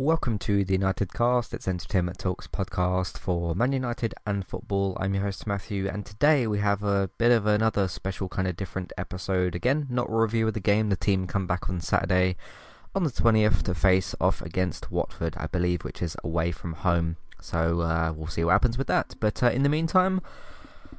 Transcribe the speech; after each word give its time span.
Welcome 0.00 0.38
to 0.38 0.64
the 0.64 0.72
United 0.72 1.12
Cast. 1.12 1.52
It's 1.52 1.68
Entertainment 1.68 2.18
Talks 2.18 2.46
podcast 2.46 3.18
for 3.18 3.54
Man 3.54 3.72
United 3.72 4.14
and 4.26 4.46
football. 4.46 4.96
I'm 4.98 5.12
your 5.12 5.24
host 5.24 5.46
Matthew, 5.46 5.88
and 5.88 6.06
today 6.06 6.46
we 6.46 6.60
have 6.60 6.82
a 6.82 7.10
bit 7.18 7.30
of 7.30 7.44
another 7.44 7.86
special 7.86 8.26
kind 8.26 8.48
of 8.48 8.56
different 8.56 8.94
episode. 8.96 9.54
Again, 9.54 9.88
not 9.90 10.08
a 10.08 10.14
review 10.14 10.48
of 10.48 10.54
the 10.54 10.58
game. 10.58 10.88
The 10.88 10.96
team 10.96 11.26
come 11.26 11.46
back 11.46 11.68
on 11.68 11.82
Saturday 11.82 12.36
on 12.94 13.04
the 13.04 13.10
20th 13.10 13.62
to 13.64 13.74
face 13.74 14.14
off 14.18 14.40
against 14.40 14.90
Watford, 14.90 15.36
I 15.36 15.48
believe, 15.48 15.84
which 15.84 16.00
is 16.00 16.16
away 16.24 16.50
from 16.50 16.72
home. 16.72 17.18
So 17.38 17.82
uh, 17.82 18.14
we'll 18.16 18.28
see 18.28 18.42
what 18.42 18.52
happens 18.52 18.78
with 18.78 18.86
that. 18.86 19.16
But 19.20 19.42
uh, 19.42 19.50
in 19.50 19.64
the 19.64 19.68
meantime, 19.68 20.22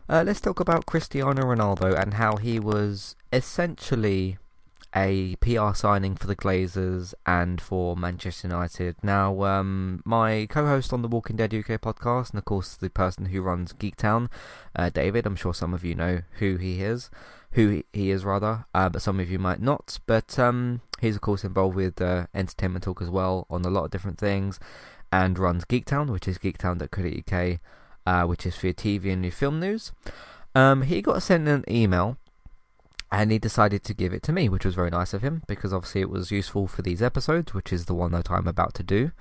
uh, 0.09 0.21
let's 0.23 0.41
talk 0.41 0.59
about 0.59 0.85
Cristiano 0.85 1.41
Ronaldo 1.41 1.99
and 1.99 2.13
how 2.13 2.37
he 2.37 2.59
was 2.59 3.15
essentially 3.33 4.37
a 4.95 5.35
PR 5.37 5.73
signing 5.73 6.15
for 6.15 6.27
the 6.27 6.35
Glazers 6.35 7.13
and 7.25 7.61
for 7.61 7.95
Manchester 7.95 8.47
United. 8.47 8.95
Now, 9.01 9.43
um, 9.43 10.01
my 10.05 10.47
co-host 10.49 10.91
on 10.91 11.01
the 11.01 11.07
Walking 11.07 11.37
Dead 11.37 11.53
UK 11.53 11.79
podcast, 11.81 12.31
and 12.31 12.39
of 12.39 12.45
course 12.45 12.75
the 12.75 12.89
person 12.89 13.27
who 13.27 13.41
runs 13.41 13.73
Geektown, 13.73 14.29
uh, 14.75 14.89
David. 14.89 15.25
I'm 15.25 15.35
sure 15.35 15.53
some 15.53 15.73
of 15.73 15.85
you 15.85 15.95
know 15.95 16.21
who 16.39 16.57
he 16.57 16.81
is, 16.81 17.09
who 17.51 17.83
he 17.93 18.11
is 18.11 18.25
rather, 18.25 18.65
uh, 18.73 18.89
but 18.89 19.01
some 19.01 19.19
of 19.19 19.31
you 19.31 19.39
might 19.39 19.61
not. 19.61 19.99
But 20.05 20.37
um, 20.37 20.81
he's 20.99 21.15
of 21.15 21.21
course 21.21 21.43
involved 21.43 21.75
with 21.75 22.01
uh, 22.01 22.27
Entertainment 22.33 22.83
Talk 22.83 23.01
as 23.01 23.09
well 23.09 23.47
on 23.49 23.63
a 23.63 23.69
lot 23.69 23.85
of 23.85 23.91
different 23.91 24.17
things, 24.17 24.59
and 25.11 25.39
runs 25.39 25.65
Geektown, 25.65 26.09
which 26.09 26.27
is 26.27 26.37
geektown.co.uk, 26.37 27.59
uh, 28.05 28.27
which 28.27 28.45
is 28.45 28.55
for 28.55 28.67
your 28.67 28.73
TV 28.73 29.13
and 29.13 29.21
new 29.21 29.31
film 29.31 29.59
news. 29.59 29.93
Um, 30.53 30.81
he 30.81 31.01
got 31.01 31.23
sent 31.23 31.47
an 31.47 31.63
email 31.69 32.17
and 33.11 33.31
he 33.31 33.37
decided 33.37 33.83
to 33.83 33.93
give 33.93 34.13
it 34.13 34.23
to 34.23 34.31
me, 34.31 34.47
which 34.47 34.65
was 34.65 34.75
very 34.75 34.89
nice 34.89 35.13
of 35.13 35.21
him 35.21 35.43
because 35.47 35.73
obviously 35.73 36.01
it 36.01 36.09
was 36.09 36.31
useful 36.31 36.67
for 36.67 36.81
these 36.81 37.01
episodes, 37.01 37.53
which 37.53 37.73
is 37.73 37.85
the 37.85 37.93
one 37.93 38.11
that 38.13 38.31
I'm 38.31 38.47
about 38.47 38.73
to 38.75 38.83
do. 38.83 39.11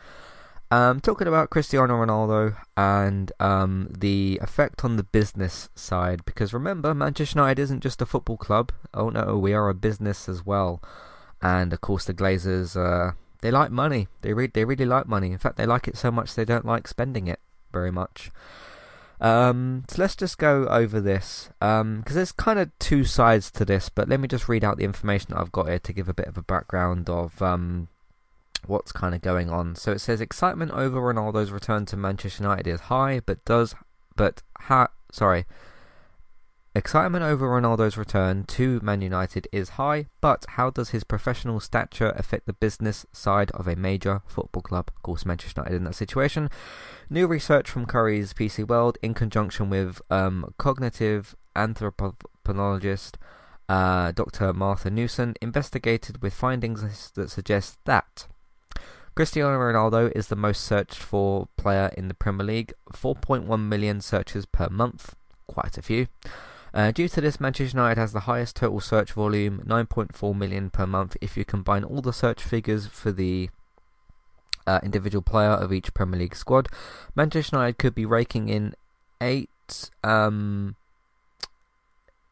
Um, 0.72 1.00
talking 1.00 1.26
about 1.26 1.50
Cristiano 1.50 1.94
Ronaldo 1.94 2.56
and 2.76 3.32
um, 3.40 3.88
the 3.90 4.38
effect 4.40 4.84
on 4.84 4.96
the 4.96 5.02
business 5.02 5.68
side, 5.74 6.24
because 6.24 6.54
remember, 6.54 6.94
Manchester 6.94 7.40
United 7.40 7.60
isn't 7.62 7.82
just 7.82 8.00
a 8.00 8.06
football 8.06 8.36
club. 8.36 8.70
Oh 8.94 9.10
no, 9.10 9.36
we 9.36 9.52
are 9.52 9.68
a 9.68 9.74
business 9.74 10.28
as 10.28 10.46
well. 10.46 10.80
And 11.42 11.72
of 11.72 11.80
course, 11.80 12.04
the 12.04 12.14
Glazers, 12.14 12.76
uh, 12.76 13.14
they 13.40 13.50
like 13.50 13.72
money. 13.72 14.06
They 14.20 14.32
re- 14.32 14.46
they 14.46 14.64
really 14.64 14.84
like 14.84 15.08
money. 15.08 15.32
In 15.32 15.38
fact, 15.38 15.56
they 15.56 15.66
like 15.66 15.88
it 15.88 15.96
so 15.96 16.12
much 16.12 16.36
they 16.36 16.44
don't 16.44 16.66
like 16.66 16.86
spending 16.86 17.26
it 17.26 17.40
very 17.72 17.90
much. 17.90 18.30
Um, 19.20 19.84
so 19.88 20.00
let's 20.00 20.16
just 20.16 20.38
go 20.38 20.66
over 20.66 21.00
this 21.00 21.50
because 21.60 21.80
um, 21.80 22.04
there's 22.06 22.32
kind 22.32 22.58
of 22.58 22.70
two 22.78 23.04
sides 23.04 23.50
to 23.52 23.64
this. 23.64 23.88
But 23.88 24.08
let 24.08 24.20
me 24.20 24.28
just 24.28 24.48
read 24.48 24.64
out 24.64 24.78
the 24.78 24.84
information 24.84 25.30
that 25.30 25.40
I've 25.40 25.52
got 25.52 25.68
here 25.68 25.78
to 25.78 25.92
give 25.92 26.08
a 26.08 26.14
bit 26.14 26.26
of 26.26 26.38
a 26.38 26.42
background 26.42 27.10
of 27.10 27.40
um, 27.42 27.88
what's 28.66 28.92
kind 28.92 29.14
of 29.14 29.20
going 29.20 29.50
on. 29.50 29.76
So 29.76 29.92
it 29.92 30.00
says 30.00 30.20
excitement 30.20 30.72
over 30.72 31.00
Ronaldo's 31.00 31.50
return 31.50 31.86
to 31.86 31.96
Manchester 31.96 32.44
United 32.44 32.66
is 32.66 32.80
high, 32.80 33.20
but 33.20 33.44
does 33.44 33.74
but 34.16 34.42
ha 34.58 34.88
sorry 35.12 35.44
Excitement 36.72 37.24
over 37.24 37.48
Ronaldo's 37.48 37.96
return 37.96 38.44
to 38.44 38.78
Man 38.80 39.02
United 39.02 39.48
is 39.50 39.70
high, 39.70 40.06
but 40.20 40.46
how 40.50 40.70
does 40.70 40.90
his 40.90 41.02
professional 41.02 41.58
stature 41.58 42.10
affect 42.10 42.46
the 42.46 42.52
business 42.52 43.04
side 43.12 43.50
of 43.50 43.66
a 43.66 43.74
major 43.74 44.22
football 44.24 44.62
club? 44.62 44.88
Of 44.94 45.02
course, 45.02 45.26
Manchester 45.26 45.62
United 45.62 45.76
in 45.76 45.84
that 45.84 45.96
situation. 45.96 46.48
New 47.10 47.26
research 47.26 47.68
from 47.68 47.86
Currys 47.86 48.32
PC 48.34 48.68
World, 48.68 48.98
in 49.02 49.14
conjunction 49.14 49.68
with 49.68 50.00
um, 50.10 50.54
cognitive 50.58 51.34
anthropologist 51.56 53.18
uh, 53.68 54.12
Dr. 54.12 54.52
Martha 54.52 54.90
Newson, 54.90 55.34
investigated 55.42 56.22
with 56.22 56.32
findings 56.32 57.10
that 57.16 57.30
suggest 57.30 57.78
that 57.84 58.26
Cristiano 59.16 59.58
Ronaldo 59.58 60.12
is 60.14 60.28
the 60.28 60.36
most 60.36 60.62
searched 60.62 61.00
for 61.00 61.48
player 61.56 61.90
in 61.98 62.06
the 62.06 62.14
Premier 62.14 62.46
League, 62.46 62.72
4.1 62.92 63.60
million 63.66 64.00
searches 64.00 64.46
per 64.46 64.68
month, 64.68 65.16
quite 65.48 65.76
a 65.76 65.82
few. 65.82 66.06
Uh, 66.72 66.90
due 66.92 67.08
to 67.08 67.20
this, 67.20 67.40
Manchester 67.40 67.76
United 67.76 68.00
has 68.00 68.12
the 68.12 68.20
highest 68.20 68.56
total 68.56 68.80
search 68.80 69.12
volume, 69.12 69.62
9.4 69.66 70.36
million 70.36 70.70
per 70.70 70.86
month, 70.86 71.16
if 71.20 71.36
you 71.36 71.44
combine 71.44 71.84
all 71.84 72.00
the 72.00 72.12
search 72.12 72.42
figures 72.42 72.86
for 72.86 73.10
the 73.10 73.50
uh, 74.66 74.80
individual 74.82 75.22
player 75.22 75.50
of 75.50 75.72
each 75.72 75.92
Premier 75.94 76.20
League 76.20 76.36
squad. 76.36 76.68
Manchester 77.14 77.56
United 77.56 77.78
could 77.78 77.94
be 77.94 78.06
raking 78.06 78.48
in 78.48 78.74
eight, 79.20 79.50
um, 80.04 80.76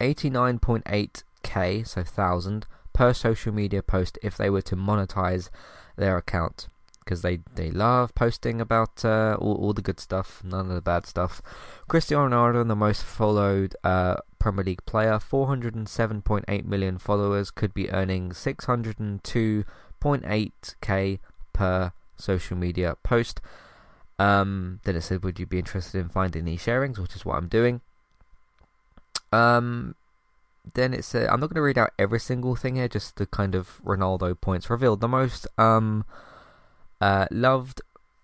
89.8k, 0.00 1.86
so 1.86 2.02
thousand 2.04 2.66
per 2.92 3.12
social 3.12 3.52
media 3.52 3.82
post 3.82 4.18
if 4.22 4.36
they 4.36 4.50
were 4.50 4.62
to 4.62 4.76
monetize 4.76 5.50
their 5.96 6.16
account 6.16 6.68
because 7.08 7.22
they, 7.22 7.38
they 7.54 7.70
love 7.70 8.14
posting 8.14 8.60
about 8.60 9.02
uh, 9.02 9.34
all, 9.40 9.54
all 9.54 9.72
the 9.72 9.80
good 9.80 9.98
stuff, 9.98 10.42
none 10.44 10.68
of 10.68 10.74
the 10.74 10.82
bad 10.82 11.06
stuff. 11.06 11.40
Cristiano 11.88 12.28
Ronaldo, 12.28 12.68
the 12.68 12.76
most 12.76 13.02
followed 13.02 13.74
uh, 13.82 14.16
Premier 14.38 14.62
League 14.62 14.84
player, 14.84 15.12
407.8 15.12 16.64
million 16.66 16.98
followers, 16.98 17.50
could 17.50 17.72
be 17.72 17.90
earning 17.90 18.32
602.8k 18.32 21.18
per 21.54 21.92
social 22.18 22.58
media 22.58 22.98
post. 23.02 23.40
Um, 24.18 24.80
then 24.84 24.94
it 24.94 25.00
said, 25.00 25.24
would 25.24 25.40
you 25.40 25.46
be 25.46 25.58
interested 25.58 25.98
in 25.98 26.10
finding 26.10 26.44
these 26.44 26.60
sharings, 26.60 26.98
which 26.98 27.16
is 27.16 27.24
what 27.24 27.38
I'm 27.38 27.48
doing. 27.48 27.80
Um, 29.32 29.94
then 30.74 30.92
it 30.92 31.06
said, 31.06 31.30
I'm 31.30 31.40
not 31.40 31.48
going 31.48 31.54
to 31.54 31.62
read 31.62 31.78
out 31.78 31.94
every 31.98 32.20
single 32.20 32.54
thing 32.54 32.76
here, 32.76 32.86
just 32.86 33.16
the 33.16 33.24
kind 33.24 33.54
of 33.54 33.80
Ronaldo 33.82 34.38
points 34.38 34.68
revealed. 34.68 35.00
The 35.00 35.08
most 35.08 35.46
um, 35.56 36.04
uh, 37.00 37.26
loved 37.30 37.80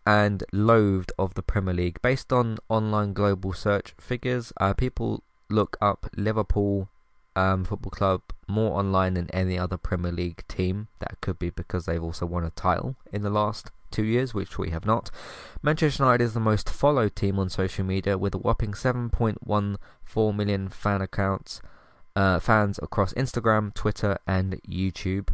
and 0.06 0.44
loathed 0.52 1.12
of 1.18 1.34
the 1.34 1.42
Premier 1.42 1.74
League. 1.74 2.00
Based 2.02 2.32
on 2.32 2.58
online 2.68 3.12
global 3.12 3.52
search 3.52 3.94
figures, 3.98 4.52
uh, 4.58 4.74
people 4.74 5.22
look 5.50 5.76
up 5.80 6.06
Liverpool 6.16 6.88
um, 7.36 7.64
Football 7.64 7.90
Club 7.90 8.22
more 8.46 8.78
online 8.78 9.14
than 9.14 9.30
any 9.30 9.58
other 9.58 9.76
Premier 9.76 10.12
League 10.12 10.46
team. 10.48 10.88
That 11.00 11.20
could 11.20 11.38
be 11.38 11.50
because 11.50 11.86
they've 11.86 12.02
also 12.02 12.26
won 12.26 12.44
a 12.44 12.50
title 12.50 12.96
in 13.12 13.22
the 13.22 13.30
last 13.30 13.70
two 13.90 14.04
years, 14.04 14.34
which 14.34 14.58
we 14.58 14.70
have 14.70 14.84
not. 14.84 15.10
Manchester 15.62 16.02
United 16.02 16.24
is 16.24 16.34
the 16.34 16.40
most 16.40 16.68
followed 16.68 17.14
team 17.16 17.38
on 17.38 17.48
social 17.48 17.84
media 17.84 18.18
with 18.18 18.34
a 18.34 18.38
whopping 18.38 18.72
7.14 18.72 20.36
million 20.36 20.68
fan 20.68 21.00
accounts, 21.00 21.62
uh, 22.16 22.40
fans 22.40 22.78
across 22.82 23.14
Instagram, 23.14 23.72
Twitter, 23.72 24.18
and 24.26 24.60
YouTube. 24.68 25.28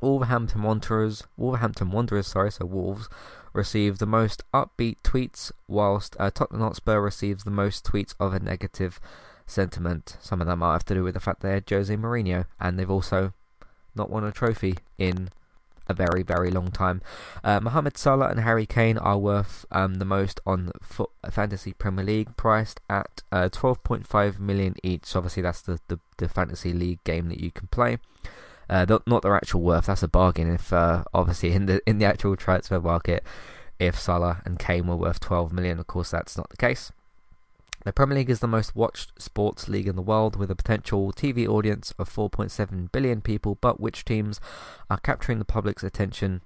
Wolverhampton 0.00 0.62
Wanderers, 0.62 1.24
Wolverhampton 1.36 1.90
Wanderers, 1.90 2.26
sorry, 2.26 2.52
so 2.52 2.66
Wolves, 2.66 3.08
receive 3.52 3.98
the 3.98 4.06
most 4.06 4.42
upbeat 4.52 4.96
tweets, 5.02 5.50
whilst 5.66 6.16
uh, 6.18 6.30
Tottenham 6.30 6.62
Hotspur 6.62 7.00
receives 7.00 7.44
the 7.44 7.50
most 7.50 7.84
tweets 7.84 8.14
of 8.20 8.34
a 8.34 8.38
negative 8.38 9.00
sentiment. 9.46 10.16
Some 10.20 10.40
of 10.40 10.46
that 10.46 10.56
might 10.56 10.72
have 10.72 10.84
to 10.86 10.94
do 10.94 11.04
with 11.04 11.14
the 11.14 11.20
fact 11.20 11.40
they 11.40 11.52
had 11.52 11.68
Jose 11.68 11.94
Mourinho, 11.94 12.46
and 12.60 12.78
they've 12.78 12.90
also 12.90 13.32
not 13.94 14.10
won 14.10 14.24
a 14.24 14.32
trophy 14.32 14.74
in 14.98 15.30
a 15.88 15.94
very, 15.94 16.22
very 16.22 16.50
long 16.50 16.70
time. 16.70 17.00
Uh, 17.44 17.60
Mohamed 17.60 17.96
Salah 17.96 18.28
and 18.28 18.40
Harry 18.40 18.66
Kane 18.66 18.98
are 18.98 19.18
worth 19.18 19.64
um, 19.70 19.94
the 19.94 20.04
most 20.04 20.40
on 20.46 20.72
foot, 20.82 21.10
Fantasy 21.30 21.72
Premier 21.72 22.04
League, 22.04 22.36
priced 22.36 22.80
at 22.90 23.22
uh, 23.30 23.48
12.5 23.50 24.38
million 24.38 24.74
each. 24.82 25.06
So 25.06 25.20
obviously, 25.20 25.42
that's 25.42 25.62
the, 25.62 25.78
the, 25.88 26.00
the 26.18 26.28
Fantasy 26.28 26.72
League 26.72 27.02
game 27.04 27.28
that 27.28 27.40
you 27.40 27.50
can 27.50 27.68
play. 27.68 27.98
Uh, 28.68 28.98
not 29.06 29.22
their 29.22 29.36
actual 29.36 29.60
worth. 29.60 29.86
That's 29.86 30.02
a 30.02 30.08
bargain. 30.08 30.52
If 30.52 30.72
uh, 30.72 31.04
obviously 31.14 31.52
in 31.52 31.66
the 31.66 31.80
in 31.86 31.98
the 31.98 32.04
actual 32.04 32.36
transfer 32.36 32.80
market, 32.80 33.24
if 33.78 33.98
Salah 33.98 34.42
and 34.44 34.58
Kane 34.58 34.86
were 34.86 34.96
worth 34.96 35.20
12 35.20 35.52
million, 35.52 35.78
of 35.78 35.86
course 35.86 36.10
that's 36.10 36.36
not 36.36 36.50
the 36.50 36.56
case. 36.56 36.90
The 37.84 37.92
Premier 37.92 38.18
League 38.18 38.30
is 38.30 38.40
the 38.40 38.48
most 38.48 38.74
watched 38.74 39.22
sports 39.22 39.68
league 39.68 39.86
in 39.86 39.94
the 39.94 40.02
world 40.02 40.34
with 40.34 40.50
a 40.50 40.56
potential 40.56 41.12
TV 41.12 41.46
audience 41.46 41.94
of 42.00 42.12
4.7 42.12 42.90
billion 42.90 43.20
people, 43.20 43.58
but 43.60 43.78
which 43.78 44.04
teams 44.04 44.40
are 44.90 44.98
capturing 44.98 45.38
the 45.38 45.44
public's 45.44 45.84
attention 45.84 46.40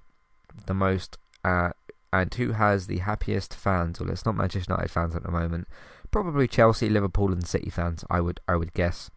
the 0.67 0.75
most 0.75 1.17
uh, 1.43 1.71
and 2.13 2.33
who 2.35 2.51
has 2.51 2.87
the 2.87 2.99
happiest 2.99 3.55
fans? 3.55 3.99
Well, 3.99 4.11
it's 4.11 4.25
not 4.25 4.35
Manchester 4.35 4.71
United 4.71 4.91
fans 4.91 5.15
at 5.15 5.23
the 5.23 5.31
moment. 5.31 5.67
Probably 6.11 6.47
Chelsea, 6.47 6.89
Liverpool 6.89 7.31
and 7.31 7.47
City 7.47 7.71
fans, 7.71 8.03
I 8.09 8.21
would 8.21 8.39
I 8.47 8.55
would 8.55 8.73
guess. 8.73 9.09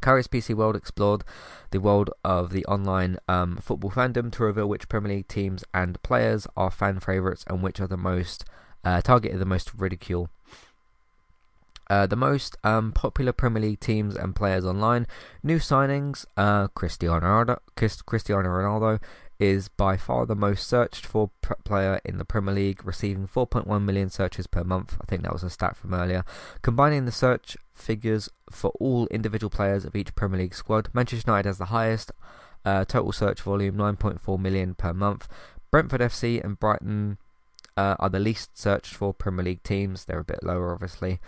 Currys 0.00 0.28
PC 0.28 0.54
World 0.54 0.76
explored 0.76 1.24
the 1.70 1.80
world 1.80 2.10
of 2.24 2.50
the 2.50 2.64
online 2.66 3.18
um, 3.28 3.56
football 3.56 3.90
fandom 3.90 4.32
to 4.32 4.44
reveal 4.44 4.68
which 4.68 4.88
Premier 4.88 5.16
League 5.16 5.28
teams 5.28 5.64
and 5.74 6.02
players 6.02 6.46
are 6.56 6.70
fan 6.70 7.00
favourites 7.00 7.44
and 7.48 7.62
which 7.62 7.80
are 7.80 7.86
the 7.86 7.96
most 7.96 8.44
uh, 8.84 9.00
targeted 9.00 9.38
the 9.38 9.44
most 9.44 9.72
ridicule. 9.74 10.30
Uh, 11.90 12.06
the 12.06 12.16
most 12.16 12.56
um, 12.64 12.92
popular 12.92 13.32
Premier 13.32 13.62
League 13.62 13.80
teams 13.80 14.14
and 14.14 14.36
players 14.36 14.64
online. 14.64 15.06
New 15.42 15.58
signings: 15.58 16.26
uh, 16.36 16.68
Cristiano 16.68 17.20
Ronaldo, 17.20 17.58
Cristiano 17.74 18.48
Ronaldo 18.48 19.00
is 19.38 19.68
by 19.68 19.96
far 19.96 20.26
the 20.26 20.34
most 20.34 20.66
searched 20.66 21.06
for 21.06 21.30
player 21.64 22.00
in 22.04 22.18
the 22.18 22.24
Premier 22.24 22.54
League, 22.54 22.84
receiving 22.84 23.28
4.1 23.28 23.82
million 23.82 24.10
searches 24.10 24.46
per 24.46 24.64
month. 24.64 24.96
I 25.00 25.04
think 25.06 25.22
that 25.22 25.32
was 25.32 25.44
a 25.44 25.50
stat 25.50 25.76
from 25.76 25.94
earlier. 25.94 26.24
Combining 26.62 27.04
the 27.04 27.12
search 27.12 27.56
figures 27.72 28.28
for 28.50 28.70
all 28.80 29.06
individual 29.08 29.50
players 29.50 29.84
of 29.84 29.94
each 29.94 30.14
Premier 30.14 30.40
League 30.40 30.54
squad, 30.54 30.88
Manchester 30.92 31.30
United 31.30 31.48
has 31.48 31.58
the 31.58 31.66
highest 31.66 32.10
uh, 32.64 32.84
total 32.84 33.12
search 33.12 33.40
volume, 33.40 33.76
9.4 33.76 34.38
million 34.38 34.74
per 34.74 34.92
month. 34.92 35.28
Brentford 35.70 36.00
FC 36.00 36.42
and 36.42 36.58
Brighton 36.58 37.18
uh, 37.76 37.94
are 38.00 38.08
the 38.08 38.18
least 38.18 38.58
searched 38.58 38.94
for 38.94 39.14
Premier 39.14 39.44
League 39.44 39.62
teams. 39.62 40.04
They're 40.04 40.18
a 40.18 40.24
bit 40.24 40.42
lower, 40.42 40.72
obviously, 40.72 41.20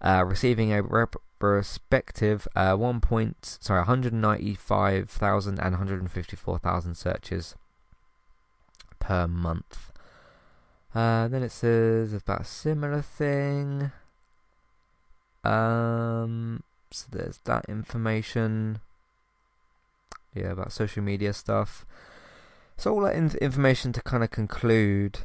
uh, 0.00 0.24
receiving 0.26 0.72
a 0.72 0.82
rep- 0.82 1.16
respective 1.40 2.48
uh, 2.56 2.74
one 2.74 3.00
point 3.00 3.58
sorry 3.60 3.80
195,000 3.80 5.58
and 5.58 5.70
154,000 5.72 6.94
searches 6.94 7.54
per 8.98 9.26
month. 9.26 9.92
Uh, 10.94 11.28
then 11.28 11.42
it 11.42 11.52
says 11.52 12.12
about 12.12 12.40
a 12.40 12.44
similar 12.44 13.02
thing. 13.02 13.92
Um, 15.44 16.62
so 16.90 17.06
there's 17.10 17.38
that 17.44 17.64
information. 17.68 18.80
Yeah, 20.34 20.52
about 20.52 20.72
social 20.72 21.02
media 21.02 21.32
stuff. 21.32 21.86
So 22.76 22.94
all 22.94 23.00
that 23.02 23.14
in- 23.14 23.36
information 23.40 23.92
to 23.92 24.02
kind 24.02 24.22
of 24.22 24.30
conclude. 24.30 25.20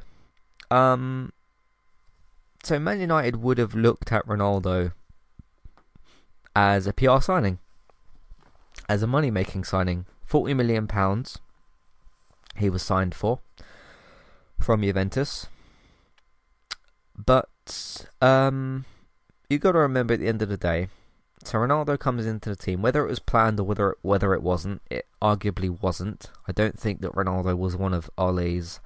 Um, 0.71 1.33
so 2.63 2.79
Man 2.79 2.99
United 2.99 3.37
would 3.37 3.57
have 3.57 3.75
looked 3.75 4.11
at 4.11 4.25
Ronaldo 4.25 4.93
as 6.55 6.87
a 6.87 6.93
PR 6.93 7.19
signing, 7.19 7.59
as 8.87 9.03
a 9.03 9.07
money 9.07 9.31
making 9.31 9.63
signing. 9.63 10.05
Forty 10.25 10.53
million 10.53 10.87
pounds. 10.87 11.39
He 12.55 12.69
was 12.69 12.81
signed 12.81 13.13
for 13.13 13.39
from 14.59 14.81
Juventus. 14.81 15.47
But 17.15 18.07
um, 18.21 18.85
you 19.49 19.59
got 19.59 19.73
to 19.73 19.79
remember 19.79 20.15
at 20.15 20.19
the 20.19 20.27
end 20.27 20.41
of 20.41 20.49
the 20.49 20.57
day, 20.57 20.87
so 21.43 21.59
Ronaldo 21.59 21.99
comes 21.99 22.25
into 22.25 22.49
the 22.49 22.55
team, 22.55 22.81
whether 22.81 23.05
it 23.05 23.09
was 23.09 23.19
planned 23.19 23.59
or 23.59 23.63
whether 23.63 23.91
it, 23.91 23.97
whether 24.01 24.33
it 24.33 24.41
wasn't. 24.41 24.81
It 24.89 25.07
arguably 25.21 25.69
wasn't. 25.81 26.31
I 26.47 26.51
don't 26.51 26.79
think 26.79 27.01
that 27.01 27.13
Ronaldo 27.13 27.57
was 27.57 27.75
one 27.75 27.93
of 27.93 28.09
Ole's 28.17 28.79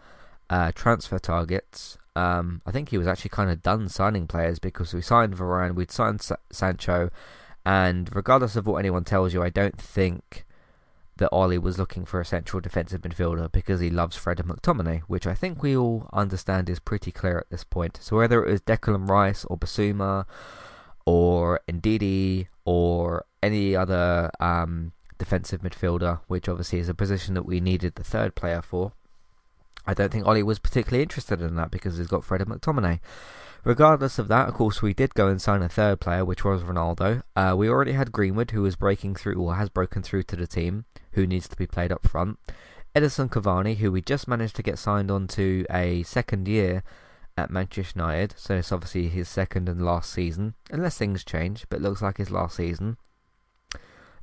uh, 0.50 0.72
transfer 0.74 1.20
targets. 1.20 1.98
Um, 2.16 2.62
I 2.66 2.72
think 2.72 2.90
he 2.90 2.98
was 2.98 3.08
actually 3.08 3.30
kind 3.30 3.52
of 3.52 3.62
done 3.62 3.88
signing 3.90 4.26
players 4.28 4.58
because 4.60 4.94
we 4.94 5.02
signed 5.02 5.38
Varane, 5.38 5.76
we'd 5.76 5.92
signed 5.92 6.22
Sa- 6.22 6.38
Sancho, 6.52 7.12
and 7.68 8.16
regardless 8.16 8.56
of 8.56 8.66
what 8.66 8.78
anyone 8.78 9.04
tells 9.04 9.34
you, 9.34 9.44
I 9.44 9.50
don't 9.50 9.78
think 9.78 10.46
that 11.18 11.28
Ole 11.34 11.58
was 11.60 11.78
looking 11.78 12.06
for 12.06 12.22
a 12.22 12.26
central 12.26 12.62
defensive 12.62 13.02
midfielder 13.02 13.52
because 13.52 13.82
he 13.82 13.90
loves 13.90 14.16
Fred 14.16 14.38
McTominay, 14.38 15.02
which 15.08 15.28
I 15.28 15.34
think 15.34 15.62
we 15.62 15.76
all 15.76 16.10
understand 16.14 16.70
is 16.70 16.80
pretty 16.80 17.12
clear 17.12 17.40
at 17.40 17.50
this 17.50 17.66
point. 17.66 18.00
So 18.02 18.16
whether 18.16 18.42
it 18.46 18.50
was 18.50 18.62
Declan 18.62 19.10
Rice 19.10 19.44
or 19.44 19.58
Bissouma 19.58 20.24
or 21.06 21.60
Ndidi 21.68 22.48
or 22.64 23.26
any 23.44 23.76
other 23.76 24.32
um, 24.40 24.94
defensive 25.18 25.60
midfielder, 25.60 26.22
which 26.28 26.48
obviously 26.48 26.80
is 26.80 26.88
a 26.88 26.94
position 26.94 27.34
that 27.34 27.46
we 27.46 27.60
needed 27.60 27.96
the 27.96 28.04
third 28.06 28.34
player 28.34 28.62
for, 28.62 28.94
I 29.86 29.94
don't 29.94 30.14
think 30.14 30.26
Ole 30.26 30.44
was 30.44 30.58
particularly 30.58 31.04
interested 31.04 31.42
in 31.42 31.58
that 31.58 31.72
because 31.72 31.98
he's 31.98 32.08
got 32.08 32.24
Fred 32.24 32.40
McTominay. 32.40 33.02
Regardless 33.64 34.18
of 34.18 34.28
that, 34.30 34.48
of 34.48 34.54
course, 34.54 34.82
we 34.82 34.94
did 34.94 35.14
go 35.14 35.28
and 35.28 35.42
sign 35.42 35.62
a 35.62 35.70
third 35.70 36.00
player, 36.00 36.24
which 36.24 36.46
was 36.46 36.64
Ronaldo. 36.64 37.24
Uh, 37.36 37.54
we 37.58 37.70
already 37.70 37.92
had 37.94 38.12
Greenwood, 38.12 38.52
who 38.52 38.62
was 38.62 38.76
breaking 38.76 39.16
through, 39.16 39.36
or 39.36 39.56
has 39.56 39.70
broken 39.70 40.02
through 40.02 40.24
to 40.24 40.36
the 40.36 40.48
team, 40.48 40.86
who 41.12 41.28
needs 41.28 41.48
to 41.50 41.58
be 41.58 41.68
played 41.68 41.92
up 41.92 42.08
front. 42.08 42.40
Edinson 42.96 43.30
Cavani, 43.30 43.78
who 43.78 43.92
we 43.92 44.02
just 44.02 44.28
managed 44.28 44.56
to 44.56 44.64
get 44.64 44.80
signed 44.80 45.12
on 45.12 45.28
to 45.28 45.66
a 45.70 46.04
second 46.04 46.48
year 46.48 46.82
at 47.38 47.52
Manchester 47.52 48.00
United, 48.00 48.34
so 48.38 48.56
it's 48.56 48.72
obviously 48.72 49.10
his 49.10 49.30
second 49.30 49.70
and 49.70 49.86
last 49.86 50.12
season, 50.12 50.56
unless 50.72 50.98
things 50.98 51.24
change, 51.24 51.66
but 51.70 51.82
looks 51.82 52.02
like 52.02 52.18
his 52.18 52.32
last 52.32 52.56
season. 52.56 52.98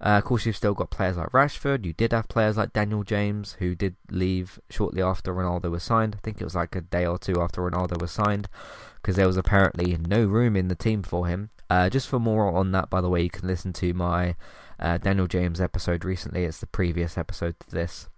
Uh, 0.04 0.18
of 0.18 0.24
course, 0.24 0.44
you've 0.44 0.54
still 0.54 0.74
got 0.74 0.90
players 0.90 1.16
like 1.16 1.30
Rashford. 1.30 1.86
You 1.86 1.94
did 1.94 2.12
have 2.12 2.28
players 2.28 2.58
like 2.58 2.74
Daniel 2.74 3.04
James, 3.04 3.54
who 3.58 3.74
did 3.74 3.96
leave 4.10 4.60
shortly 4.68 5.00
after 5.00 5.34
Ronaldo 5.34 5.70
was 5.70 5.82
signed. 5.82 6.16
I 6.16 6.20
think 6.22 6.40
it 6.40 6.44
was 6.44 6.54
like 6.54 6.76
a 6.76 6.82
day 6.82 7.06
or 7.06 7.18
two 7.18 7.40
after 7.40 7.62
Ronaldo 7.62 7.98
was 7.98 8.12
signed, 8.12 8.48
because 8.96 9.16
there 9.16 9.26
was 9.26 9.38
apparently 9.38 9.96
no 9.96 10.26
room 10.26 10.56
in 10.56 10.68
the 10.68 10.74
team 10.74 11.02
for 11.02 11.26
him. 11.26 11.48
Uh, 11.70 11.88
just 11.88 12.06
for 12.06 12.20
more 12.20 12.54
on 12.54 12.72
that, 12.72 12.90
by 12.90 13.00
the 13.00 13.08
way, 13.08 13.22
you 13.22 13.30
can 13.30 13.48
listen 13.48 13.72
to 13.72 13.94
my 13.94 14.36
uh, 14.78 14.98
Daniel 14.98 15.26
James 15.26 15.58
episode 15.58 16.04
recently. 16.04 16.44
It's 16.44 16.60
the 16.60 16.66
previous 16.66 17.16
episode 17.16 17.58
to 17.60 17.70
this 17.70 18.10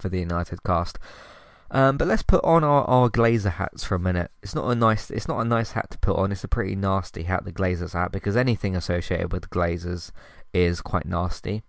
for 0.00 0.08
the 0.08 0.18
United 0.18 0.64
cast. 0.64 0.98
Um, 1.70 1.96
but 1.96 2.06
let's 2.06 2.22
put 2.22 2.44
on 2.44 2.62
our, 2.62 2.84
our 2.84 3.08
Glazer 3.08 3.52
hats 3.52 3.84
for 3.84 3.96
a 3.96 4.00
minute. 4.00 4.30
It's 4.42 4.54
not 4.54 4.70
a 4.70 4.74
nice 4.74 5.10
it's 5.10 5.26
not 5.26 5.40
a 5.40 5.44
nice 5.44 5.72
hat 5.72 5.90
to 5.90 5.98
put 5.98 6.16
on. 6.16 6.30
It's 6.30 6.44
a 6.44 6.48
pretty 6.48 6.76
nasty 6.76 7.24
hat, 7.24 7.44
the 7.44 7.52
Glazers 7.52 7.92
hat, 7.92 8.12
because 8.12 8.36
anything 8.36 8.76
associated 8.76 9.32
with 9.32 9.42
the 9.42 9.48
Glazers 9.48 10.12
is 10.56 10.80
quite 10.80 11.06
nasty. 11.06 11.62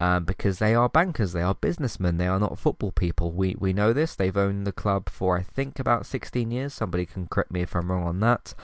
Um, 0.00 0.24
because 0.24 0.58
they 0.58 0.74
are 0.74 0.88
bankers, 0.88 1.32
they 1.32 1.42
are 1.42 1.54
businessmen, 1.54 2.16
they 2.16 2.26
are 2.26 2.40
not 2.40 2.58
football 2.58 2.90
people. 2.90 3.32
We 3.32 3.54
we 3.58 3.74
know 3.74 3.92
this. 3.92 4.16
They've 4.16 4.36
owned 4.36 4.66
the 4.66 4.72
club 4.72 5.10
for 5.10 5.36
I 5.36 5.42
think 5.42 5.78
about 5.78 6.06
16 6.06 6.50
years. 6.50 6.72
Somebody 6.72 7.04
can 7.04 7.26
correct 7.26 7.52
me 7.52 7.60
if 7.60 7.76
I'm 7.76 7.90
wrong 7.90 8.04
on 8.04 8.20
that. 8.20 8.54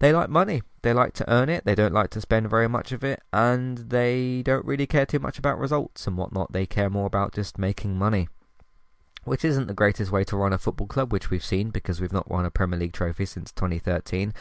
They 0.00 0.12
like 0.12 0.30
money. 0.30 0.62
They 0.80 0.94
like 0.94 1.12
to 1.14 1.30
earn 1.30 1.50
it. 1.50 1.66
They 1.66 1.74
don't 1.74 1.92
like 1.92 2.08
to 2.10 2.20
spend 2.20 2.48
very 2.48 2.68
much 2.68 2.92
of 2.92 3.04
it, 3.04 3.22
and 3.30 3.76
they 3.78 4.42
don't 4.42 4.64
really 4.64 4.86
care 4.86 5.06
too 5.06 5.18
much 5.18 5.38
about 5.38 5.58
results 5.58 6.06
and 6.06 6.16
whatnot. 6.16 6.52
They 6.52 6.64
care 6.64 6.88
more 6.88 7.06
about 7.06 7.34
just 7.34 7.58
making 7.58 7.98
money 7.98 8.28
which 9.24 9.44
isn't 9.44 9.66
the 9.66 9.74
greatest 9.74 10.10
way 10.10 10.24
to 10.24 10.36
run 10.36 10.52
a 10.52 10.58
football 10.58 10.86
club, 10.86 11.12
which 11.12 11.30
we've 11.30 11.44
seen 11.44 11.70
because 11.70 12.00
we've 12.00 12.12
not 12.12 12.30
won 12.30 12.44
a 12.44 12.50
Premier 12.50 12.78
League 12.78 12.92
trophy 12.92 13.26
since 13.26 13.52
2013, 13.52 14.32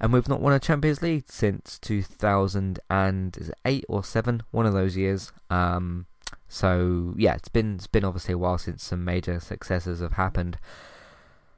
and 0.00 0.12
we've 0.12 0.28
not 0.28 0.40
won 0.40 0.52
a 0.52 0.60
Champions 0.60 1.02
League 1.02 1.24
since 1.28 1.78
2008 1.78 3.84
or 3.88 4.04
seven, 4.04 4.42
one 4.50 4.66
of 4.66 4.72
those 4.72 4.96
years. 4.96 5.32
Um, 5.50 6.06
so 6.48 7.14
yeah, 7.16 7.34
it's 7.34 7.48
been 7.48 7.76
it's 7.76 7.86
been 7.86 8.04
obviously 8.04 8.34
a 8.34 8.38
while 8.38 8.58
since 8.58 8.84
some 8.84 9.04
major 9.04 9.40
successes 9.40 10.00
have 10.00 10.14
happened. 10.14 10.58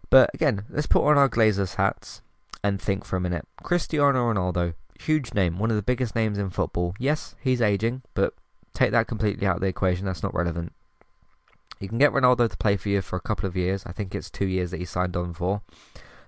But 0.09 0.31
again, 0.35 0.65
let's 0.71 0.87
put 0.87 1.05
on 1.05 1.19
our 1.19 1.29
Glazers 1.29 1.75
hats 1.75 2.23
and 2.63 2.81
think 2.81 3.05
for 3.05 3.17
a 3.17 3.21
minute. 3.21 3.47
Cristiano 3.63 4.33
Ronaldo, 4.33 4.75
huge 4.99 5.35
name, 5.35 5.59
one 5.59 5.71
of 5.71 5.77
the 5.77 5.83
biggest 5.83 6.15
names 6.15 6.39
in 6.39 6.51
football. 6.51 6.95
Yes, 6.99 7.35
he's 7.41 7.61
aging, 7.61 8.03
but 8.15 8.35
take 8.75 8.93
that 8.93 9.07
completely 9.07 9.47
out 9.47 9.57
of 9.57 9.63
the 9.63 9.69
equation. 9.69 10.07
That's 10.07 10.23
not 10.23 10.35
relevant. 10.35 10.73
You 11.79 11.89
can 11.89 11.99
get 11.99 12.13
Ronaldo 12.13 12.51
to 12.51 12.57
play 12.57 12.77
for 12.77 12.89
you 12.89 13.03
for 13.03 13.17
a 13.17 13.21
couple 13.21 13.47
of 13.47 13.57
years. 13.57 13.85
I 13.87 13.93
think 13.93 14.15
it's 14.15 14.31
two 14.31 14.47
years 14.47 14.71
that 14.71 14.79
he 14.79 14.87
signed 14.87 15.17
on 15.17 15.35
for. 15.35 15.63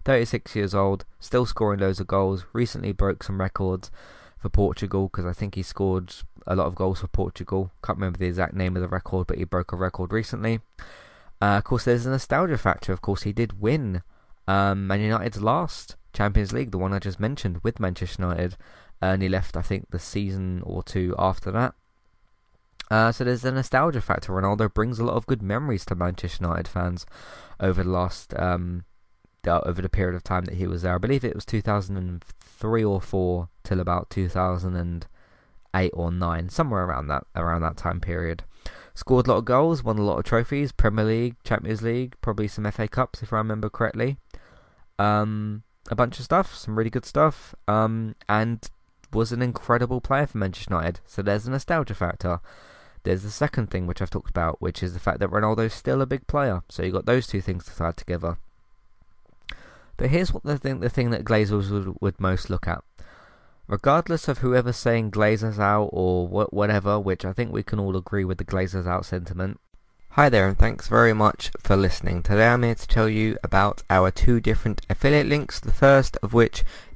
36 0.04 0.54
years 0.54 0.74
old, 0.74 1.04
still 1.20 1.46
scoring 1.46 1.80
loads 1.80 2.00
of 2.00 2.06
goals. 2.06 2.44
Recently 2.52 2.92
broke 2.92 3.22
some 3.22 3.40
records 3.40 3.90
for 4.38 4.48
Portugal 4.48 5.08
because 5.08 5.26
I 5.26 5.32
think 5.32 5.54
he 5.54 5.62
scored 5.62 6.14
a 6.46 6.54
lot 6.54 6.66
of 6.66 6.74
goals 6.74 7.00
for 7.00 7.08
Portugal. 7.08 7.70
Can't 7.82 7.98
remember 7.98 8.18
the 8.18 8.26
exact 8.26 8.54
name 8.54 8.76
of 8.76 8.82
the 8.82 8.88
record, 8.88 9.26
but 9.26 9.38
he 9.38 9.44
broke 9.44 9.72
a 9.72 9.76
record 9.76 10.12
recently. 10.12 10.60
Uh, 11.40 11.58
of 11.58 11.64
course, 11.64 11.84
there's 11.84 12.06
a 12.06 12.10
nostalgia 12.10 12.58
factor. 12.58 12.92
Of 12.92 13.00
course, 13.00 13.22
he 13.22 13.32
did 13.32 13.60
win 13.60 14.02
um, 14.46 14.86
Man 14.86 15.00
United's 15.00 15.42
last 15.42 15.96
Champions 16.12 16.52
League, 16.52 16.70
the 16.70 16.78
one 16.78 16.92
I 16.92 16.98
just 16.98 17.20
mentioned 17.20 17.60
with 17.62 17.80
Manchester 17.80 18.22
United, 18.22 18.56
and 19.00 19.22
he 19.22 19.28
left, 19.28 19.56
I 19.56 19.62
think, 19.62 19.90
the 19.90 19.98
season 19.98 20.62
or 20.64 20.82
two 20.82 21.14
after 21.18 21.50
that. 21.52 21.74
Uh, 22.90 23.12
so 23.12 23.24
there's 23.24 23.44
a 23.44 23.52
nostalgia 23.52 24.00
factor. 24.00 24.32
Ronaldo 24.32 24.72
brings 24.72 24.98
a 24.98 25.04
lot 25.04 25.14
of 25.14 25.26
good 25.26 25.42
memories 25.42 25.84
to 25.86 25.94
Manchester 25.94 26.44
United 26.44 26.68
fans 26.68 27.04
over 27.60 27.82
the 27.82 27.90
last 27.90 28.34
um, 28.38 28.84
over 29.46 29.80
the 29.80 29.88
period 29.88 30.14
of 30.16 30.24
time 30.24 30.44
that 30.44 30.54
he 30.54 30.66
was 30.66 30.82
there. 30.82 30.94
I 30.94 30.98
believe 30.98 31.24
it 31.24 31.34
was 31.34 31.44
2003 31.44 32.84
or 32.84 33.00
four 33.00 33.48
till 33.64 33.80
about 33.80 34.10
2008 34.10 35.90
or 35.92 36.12
nine, 36.12 36.48
somewhere 36.48 36.84
around 36.84 37.08
that 37.08 37.24
around 37.34 37.62
that 37.62 37.76
time 37.76 38.00
period. 38.00 38.44
Scored 38.94 39.26
a 39.28 39.30
lot 39.30 39.38
of 39.38 39.44
goals, 39.44 39.84
won 39.84 39.98
a 39.98 40.02
lot 40.02 40.18
of 40.18 40.24
trophies, 40.24 40.72
Premier 40.72 41.04
League, 41.04 41.36
Champions 41.44 41.82
League, 41.82 42.16
probably 42.20 42.48
some 42.48 42.68
FA 42.70 42.88
Cups 42.88 43.22
if 43.22 43.32
I 43.32 43.36
remember 43.36 43.70
correctly. 43.70 44.16
Um, 44.98 45.62
a 45.88 45.94
bunch 45.94 46.18
of 46.18 46.24
stuff, 46.24 46.54
some 46.56 46.76
really 46.76 46.90
good 46.90 47.06
stuff, 47.06 47.54
um, 47.68 48.16
and 48.28 48.68
was 49.12 49.30
an 49.30 49.40
incredible 49.40 50.00
player 50.00 50.26
for 50.26 50.38
Manchester 50.38 50.74
United. 50.74 51.00
So 51.06 51.22
there's 51.22 51.46
a 51.46 51.50
nostalgia 51.50 51.94
factor. 51.94 52.40
There's 53.02 53.22
the 53.22 53.30
second 53.30 53.70
thing 53.70 53.86
which 53.86 54.02
I've 54.02 54.10
talked 54.10 54.30
about, 54.30 54.60
which 54.60 54.82
is 54.82 54.92
the 54.92 55.00
fact 55.00 55.20
that 55.20 55.30
Ronaldo's 55.30 55.74
still 55.74 56.02
a 56.02 56.06
big 56.06 56.26
player. 56.26 56.62
So 56.68 56.82
you've 56.82 56.94
got 56.94 57.06
those 57.06 57.26
two 57.26 57.40
things 57.40 57.64
to 57.64 57.84
add 57.84 57.96
together. 57.96 58.38
But 59.96 60.10
here's 60.10 60.32
what 60.32 60.44
the 60.44 60.58
thing 60.58 60.80
the 60.80 60.88
thing 60.88 61.10
that 61.10 61.24
Glazers 61.24 61.70
would, 61.70 61.96
would 62.00 62.20
most 62.20 62.48
look 62.48 62.68
at. 62.68 62.82
Regardless 63.66 64.28
of 64.28 64.38
whoever's 64.38 64.76
saying 64.76 65.10
Glazers 65.10 65.58
out 65.58 65.90
or 65.92 66.26
wh- 66.28 66.52
whatever, 66.52 66.98
which 66.98 67.24
I 67.24 67.32
think 67.32 67.52
we 67.52 67.62
can 67.62 67.78
all 67.78 67.96
agree 67.96 68.24
with 68.24 68.38
the 68.38 68.44
Glazers 68.44 68.86
out 68.86 69.04
sentiment. 69.04 69.60
Hi 70.12 70.28
there, 70.28 70.48
and 70.48 70.58
thanks 70.58 70.88
very 70.88 71.12
much 71.12 71.50
for 71.60 71.76
listening. 71.76 72.22
Today 72.22 72.48
I'm 72.48 72.62
here 72.62 72.74
to 72.74 72.88
tell 72.88 73.08
you 73.08 73.36
about 73.44 73.82
our 73.90 74.10
two 74.10 74.40
different 74.40 74.80
affiliate 74.88 75.26
links. 75.26 75.60
The 75.60 75.72
first 75.72 76.16
of 76.22 76.32
which 76.32 76.64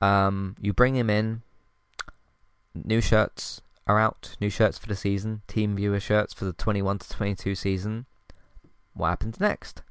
um, 0.00 0.56
you 0.60 0.72
bring 0.72 0.96
him 0.96 1.10
in. 1.10 1.42
New 2.74 3.00
shirts 3.00 3.62
are 3.86 3.98
out. 3.98 4.36
New 4.40 4.50
shirts 4.50 4.78
for 4.78 4.88
the 4.88 4.96
season. 4.96 5.42
TeamViewer 5.48 6.00
shirts 6.00 6.34
for 6.34 6.44
the 6.44 6.52
21 6.52 6.98
to 6.98 7.08
22 7.08 7.54
season. 7.54 8.06
What 8.94 9.08
happens 9.08 9.40
next? 9.40 9.82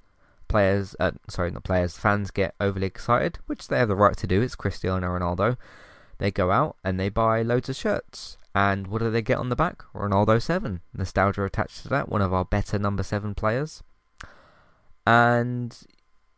Players, 0.47 0.95
uh, 1.00 1.12
sorry, 1.27 1.51
not 1.51 1.63
players. 1.63 1.97
Fans 1.97 2.31
get 2.31 2.53
overly 2.59 2.88
excited, 2.88 3.39
which 3.47 3.67
they 3.67 3.79
have 3.79 3.88
the 3.88 3.95
right 3.95 4.15
to 4.17 4.27
do. 4.27 4.41
It's 4.41 4.55
Cristiano 4.55 5.07
Ronaldo. 5.07 5.57
They 6.17 6.31
go 6.31 6.51
out 6.51 6.77
and 6.83 7.00
they 7.00 7.09
buy 7.09 7.41
loads 7.41 7.69
of 7.69 7.75
shirts. 7.75 8.38
And 8.53 8.88
what 8.88 9.00
do 9.00 9.12
they 9.12 9.21
get 9.21 9.38
on 9.38 9.50
the 9.50 9.55
back? 9.55 9.83
Ronaldo 9.93 10.41
7. 10.41 10.81
Nostalgia 10.93 11.43
attached 11.43 11.81
to 11.83 11.89
that. 11.89 12.07
One 12.07 12.21
of 12.21 12.33
our 12.33 12.45
better 12.45 12.79
number 12.79 13.03
7 13.03 13.35
players. 13.35 13.83
And 15.05 15.77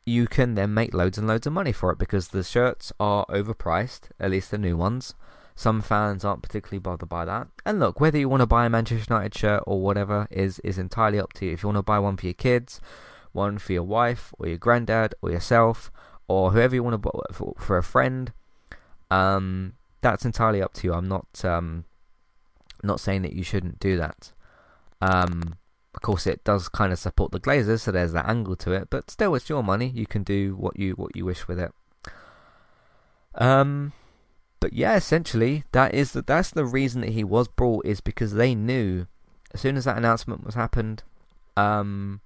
you 0.07 0.25
can 0.25 0.55
then 0.55 0.73
make 0.73 0.93
loads 0.93 1.17
and 1.17 1.27
loads 1.27 1.45
of 1.45 1.51
money 1.51 1.73
for 1.73 1.91
it 1.91 1.97
because 1.97 2.29
the 2.29 2.43
shirts 2.43 2.93
are 2.97 3.25
overpriced, 3.25 4.09
at 4.21 4.31
least 4.31 4.51
the 4.51 4.57
new 4.57 4.77
ones. 4.77 5.13
Some 5.53 5.81
fans 5.81 6.23
aren't 6.23 6.43
particularly 6.43 6.79
bothered 6.79 7.09
by 7.09 7.25
that. 7.25 7.47
And 7.65 7.79
look, 7.79 7.99
whether 7.99 8.17
you 8.17 8.29
want 8.29 8.39
to 8.39 8.47
buy 8.47 8.65
a 8.65 8.69
Manchester 8.69 9.13
United 9.13 9.35
shirt 9.35 9.63
or 9.67 9.81
whatever 9.81 10.25
is 10.31 10.59
is 10.59 10.77
entirely 10.77 11.19
up 11.19 11.33
to 11.33 11.45
you. 11.45 11.51
If 11.51 11.63
you 11.63 11.67
want 11.67 11.79
to 11.79 11.83
buy 11.83 11.99
one 11.99 12.15
for 12.15 12.25
your 12.25 12.35
kids, 12.35 12.79
one 13.33 13.57
for 13.57 13.73
your 13.73 13.83
wife 13.83 14.33
or 14.39 14.47
your 14.47 14.57
granddad 14.57 15.13
or 15.21 15.29
yourself 15.29 15.91
or 16.29 16.51
whoever 16.51 16.73
you 16.73 16.83
want 16.83 16.93
to 16.93 16.97
buy 16.99 17.11
for, 17.33 17.53
for 17.57 17.77
a 17.77 17.83
friend, 17.83 18.31
um, 19.11 19.73
that's 19.99 20.23
entirely 20.23 20.61
up 20.61 20.73
to 20.75 20.87
you. 20.87 20.93
I'm 20.93 21.09
not 21.09 21.43
um, 21.43 21.83
not 22.81 23.01
saying 23.01 23.23
that 23.23 23.33
you 23.33 23.43
shouldn't 23.43 23.79
do 23.79 23.97
that. 23.97 24.31
Um, 25.01 25.57
of 25.97 26.03
course, 26.03 26.27
it 26.27 26.43
does 26.43 26.69
kind 26.69 26.93
of 26.93 26.99
support 26.99 27.31
the 27.31 27.39
Glazers, 27.39 27.79
so 27.79 27.91
there's 27.91 28.11
that 28.11 28.29
angle 28.29 28.55
to 28.57 28.71
it. 28.71 28.87
But 28.91 29.09
still, 29.09 29.33
it's 29.33 29.49
your 29.49 29.63
money. 29.63 29.87
You 29.87 30.05
can 30.05 30.21
do 30.21 30.55
what 30.55 30.77
you 30.77 30.93
what 30.93 31.15
you 31.15 31.25
wish 31.25 31.47
with 31.47 31.59
it. 31.59 31.71
Um, 33.33 33.93
but 34.59 34.73
yeah, 34.73 34.95
essentially, 34.95 35.63
that 35.71 35.95
is 35.95 36.11
the, 36.11 36.21
that's 36.21 36.51
the 36.51 36.65
reason 36.65 37.01
that 37.01 37.13
he 37.13 37.23
was 37.23 37.47
brought 37.47 37.83
is 37.87 37.99
because 37.99 38.35
they 38.35 38.53
knew 38.53 39.07
as 39.55 39.61
soon 39.61 39.75
as 39.75 39.85
that 39.85 39.97
announcement 39.97 40.45
was 40.45 40.53
happened, 40.53 41.01
um, 41.55 42.21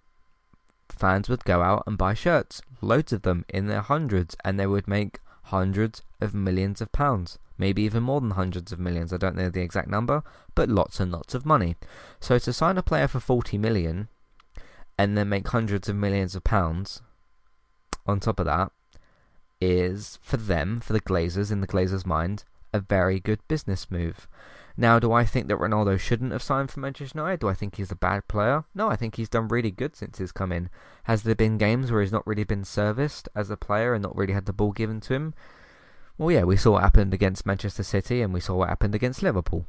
fans 0.90 1.30
would 1.30 1.46
go 1.46 1.62
out 1.62 1.84
and 1.88 1.98
buy 1.98 2.14
shirts, 2.14 2.62
loads 2.82 3.14
of 3.14 3.22
them 3.22 3.46
in 3.48 3.68
their 3.68 3.80
hundreds, 3.80 4.36
and 4.44 4.60
they 4.60 4.68
would 4.68 4.86
make 4.86 5.20
hundreds 5.44 6.02
of 6.20 6.34
millions 6.34 6.82
of 6.82 6.92
pounds 6.92 7.40
maybe 7.62 7.84
even 7.84 8.02
more 8.02 8.20
than 8.20 8.32
hundreds 8.32 8.72
of 8.72 8.80
millions. 8.80 9.14
I 9.14 9.18
don't 9.18 9.36
know 9.36 9.52
the 9.52 9.62
exact 9.62 9.88
number, 9.88 10.24
but 10.56 10.68
lots 10.68 11.00
and 11.00 11.12
lots 11.12 11.36
of 11.36 11.46
money. 11.46 11.76
So 12.20 12.40
to 12.40 12.52
sign 12.52 12.76
a 12.80 12.84
player 12.84 13.08
for 13.08 13.20
40 13.20 13.60
million 13.60 14.08
and 14.98 15.16
then 15.16 15.30
make 15.30 15.48
hundreds 15.48 15.88
of 15.88 15.96
millions 15.96 16.36
of 16.36 16.44
pounds 16.44 17.04
on 18.08 18.20
top 18.20 18.40
of 18.40 18.48
that 18.48 18.72
is 19.62 20.18
for 20.24 20.38
them, 20.38 20.80
for 20.80 20.94
the 20.94 21.00
Glazers, 21.00 21.52
in 21.52 21.62
the 21.62 21.68
Glazers' 21.68 22.04
mind, 22.04 22.46
a 22.74 22.80
very 22.80 23.20
good 23.20 23.48
business 23.48 23.92
move. 23.92 24.28
Now, 24.76 24.98
do 24.98 25.12
I 25.12 25.24
think 25.24 25.48
that 25.48 25.60
Ronaldo 25.60 26.00
shouldn't 26.00 26.32
have 26.32 26.42
signed 26.42 26.72
for 26.72 26.80
Manchester 26.80 27.20
United? 27.20 27.42
Do 27.42 27.50
I 27.50 27.54
think 27.54 27.76
he's 27.76 27.92
a 27.92 27.96
bad 27.96 28.28
player? 28.28 28.64
No, 28.74 28.90
I 28.90 28.96
think 28.96 29.18
he's 29.18 29.30
done 29.30 29.50
really 29.50 29.70
good 29.70 29.96
since 29.96 30.18
he's 30.18 30.32
come 30.32 30.52
in. 30.52 30.72
Has 31.04 31.22
there 31.22 31.36
been 31.36 31.60
games 31.60 31.92
where 31.92 32.02
he's 32.02 32.12
not 32.12 32.26
really 32.26 32.44
been 32.44 32.64
serviced 32.64 33.30
as 33.36 33.52
a 33.52 33.58
player 33.58 33.94
and 33.94 34.02
not 34.02 34.16
really 34.16 34.34
had 34.34 34.48
the 34.48 34.54
ball 34.54 34.72
given 34.72 35.00
to 35.02 35.14
him? 35.14 35.36
Well, 36.18 36.32
yeah, 36.32 36.44
we 36.44 36.58
saw 36.58 36.72
what 36.72 36.84
happened 36.84 37.14
against 37.14 37.46
Manchester 37.46 37.84
City 37.84 38.22
and 38.22 38.34
we 38.34 38.40
saw 38.40 38.56
what 38.56 38.70
happened 38.70 38.96
against 38.96 39.24
Liverpool. 39.24 39.66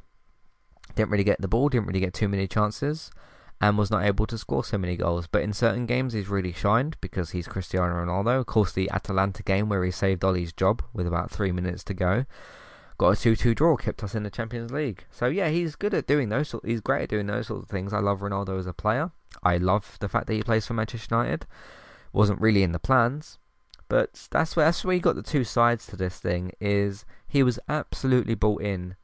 Didn't 0.95 1.11
really 1.11 1.23
get 1.23 1.41
the 1.41 1.47
ball, 1.47 1.69
didn't 1.69 1.87
really 1.87 1.99
get 1.99 2.13
too 2.13 2.27
many 2.27 2.47
chances, 2.47 3.11
and 3.59 3.77
was 3.77 3.89
not 3.89 4.03
able 4.03 4.27
to 4.27 4.37
score 4.37 4.63
so 4.63 4.77
many 4.77 4.95
goals. 4.95 5.27
But 5.27 5.41
in 5.41 5.53
certain 5.53 5.85
games, 5.85 6.13
he's 6.13 6.27
really 6.27 6.51
shined 6.51 6.97
because 7.01 7.31
he's 7.31 7.47
Cristiano 7.47 7.95
Ronaldo. 7.95 8.39
Of 8.39 8.45
course, 8.45 8.73
the 8.73 8.91
Atalanta 8.91 9.41
game 9.41 9.69
where 9.69 9.83
he 9.83 9.91
saved 9.91 10.23
Ollie's 10.23 10.53
job 10.53 10.83
with 10.93 11.07
about 11.07 11.31
three 11.31 11.51
minutes 11.51 11.83
to 11.85 11.93
go. 11.93 12.25
Got 12.97 13.17
a 13.17 13.21
2 13.21 13.35
2 13.35 13.55
draw, 13.55 13.75
kept 13.75 14.03
us 14.03 14.13
in 14.13 14.23
the 14.23 14.29
Champions 14.29 14.71
League. 14.71 15.05
So, 15.09 15.27
yeah, 15.27 15.49
he's 15.49 15.75
good 15.75 15.93
at 15.93 16.05
doing 16.05 16.29
those. 16.29 16.53
He's 16.63 16.81
great 16.81 17.03
at 17.03 17.09
doing 17.09 17.25
those 17.25 17.47
sorts 17.47 17.63
of 17.63 17.69
things. 17.69 17.93
I 17.93 17.99
love 17.99 18.19
Ronaldo 18.19 18.59
as 18.59 18.67
a 18.67 18.73
player. 18.73 19.11
I 19.41 19.57
love 19.57 19.97
the 19.99 20.09
fact 20.09 20.27
that 20.27 20.33
he 20.33 20.43
plays 20.43 20.67
for 20.67 20.73
Manchester 20.73 21.15
United. 21.15 21.47
Wasn't 22.11 22.39
really 22.39 22.61
in 22.61 22.71
the 22.71 22.79
plans, 22.79 23.39
but 23.93 24.27
that's 24.31 24.55
where 24.55 24.65
that's 24.65 24.83
where 24.83 24.95
you 24.95 24.99
got 24.99 25.15
the 25.15 25.21
two 25.21 25.43
sides 25.43 25.85
to 25.85 25.95
this 25.95 26.17
thing. 26.17 26.51
Is 26.59 27.05
he 27.27 27.43
was 27.43 27.59
absolutely 27.69 28.33
bought 28.33 28.63
in 28.63 28.95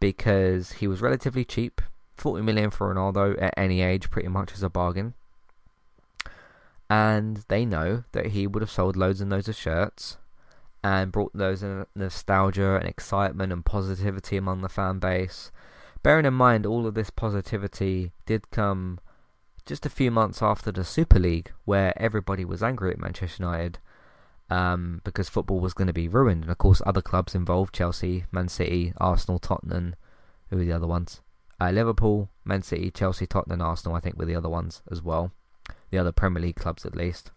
because 0.00 0.72
he 0.72 0.88
was 0.88 1.00
relatively 1.00 1.44
cheap, 1.44 1.80
forty 2.16 2.42
million 2.42 2.72
for 2.72 2.92
Ronaldo 2.92 3.40
at 3.40 3.54
any 3.56 3.80
age, 3.80 4.10
pretty 4.10 4.26
much 4.26 4.54
as 4.54 4.64
a 4.64 4.68
bargain. 4.68 5.14
And 6.90 7.44
they 7.46 7.64
know 7.64 8.02
that 8.10 8.32
he 8.32 8.48
would 8.48 8.60
have 8.60 8.72
sold 8.72 8.96
loads 8.96 9.20
and 9.20 9.30
loads 9.30 9.48
of 9.48 9.54
shirts 9.54 10.16
and 10.82 11.12
brought 11.12 11.30
those 11.32 11.64
nostalgia 11.94 12.74
and 12.74 12.88
excitement 12.88 13.52
and 13.52 13.64
positivity 13.64 14.36
among 14.36 14.62
the 14.62 14.68
fan 14.68 14.98
base. 14.98 15.52
Bearing 16.02 16.26
in 16.26 16.34
mind 16.34 16.66
all 16.66 16.88
of 16.88 16.94
this 16.94 17.10
positivity 17.10 18.10
did 18.26 18.50
come 18.50 18.98
just 19.64 19.86
a 19.86 19.90
few 19.90 20.10
months 20.10 20.42
after 20.42 20.72
the 20.72 20.82
Super 20.82 21.20
League, 21.20 21.52
where 21.64 21.92
everybody 21.96 22.44
was 22.44 22.64
angry 22.64 22.90
at 22.90 22.98
Manchester 22.98 23.44
United 23.44 23.78
um, 24.50 25.00
because 25.04 25.28
football 25.28 25.60
was 25.60 25.74
going 25.74 25.86
to 25.86 25.92
be 25.92 26.08
ruined. 26.08 26.42
And 26.42 26.50
of 26.50 26.58
course, 26.58 26.82
other 26.86 27.02
clubs 27.02 27.34
involved 27.34 27.74
Chelsea, 27.74 28.24
Man 28.32 28.48
City, 28.48 28.92
Arsenal, 28.98 29.38
Tottenham. 29.38 29.94
Who 30.50 30.58
are 30.58 30.64
the 30.64 30.72
other 30.72 30.86
ones? 30.86 31.20
Uh, 31.60 31.70
Liverpool, 31.70 32.30
Man 32.44 32.62
City, 32.62 32.90
Chelsea, 32.90 33.26
Tottenham, 33.26 33.60
Arsenal, 33.60 33.96
I 33.96 34.00
think 34.00 34.16
were 34.16 34.24
the 34.24 34.36
other 34.36 34.48
ones 34.48 34.82
as 34.90 35.02
well. 35.02 35.32
The 35.90 35.98
other 35.98 36.12
Premier 36.12 36.42
League 36.42 36.56
clubs 36.56 36.86
at 36.86 36.96
least. 36.96 37.30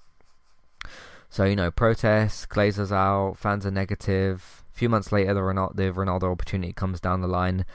So, 1.30 1.46
you 1.46 1.56
know, 1.56 1.72
protests, 1.72 2.46
Glazers 2.46 2.92
out, 2.92 3.38
fans 3.38 3.66
are 3.66 3.72
negative. 3.72 4.64
A 4.74 4.78
few 4.78 4.90
months 4.90 5.12
later, 5.12 5.34
the 5.34 5.40
Ronaldo, 5.40 5.76
the 5.76 5.92
Ronaldo 5.92 6.32
opportunity 6.32 6.74
comes 6.74 7.00
down 7.00 7.22
the 7.22 7.28
line. 7.28 7.66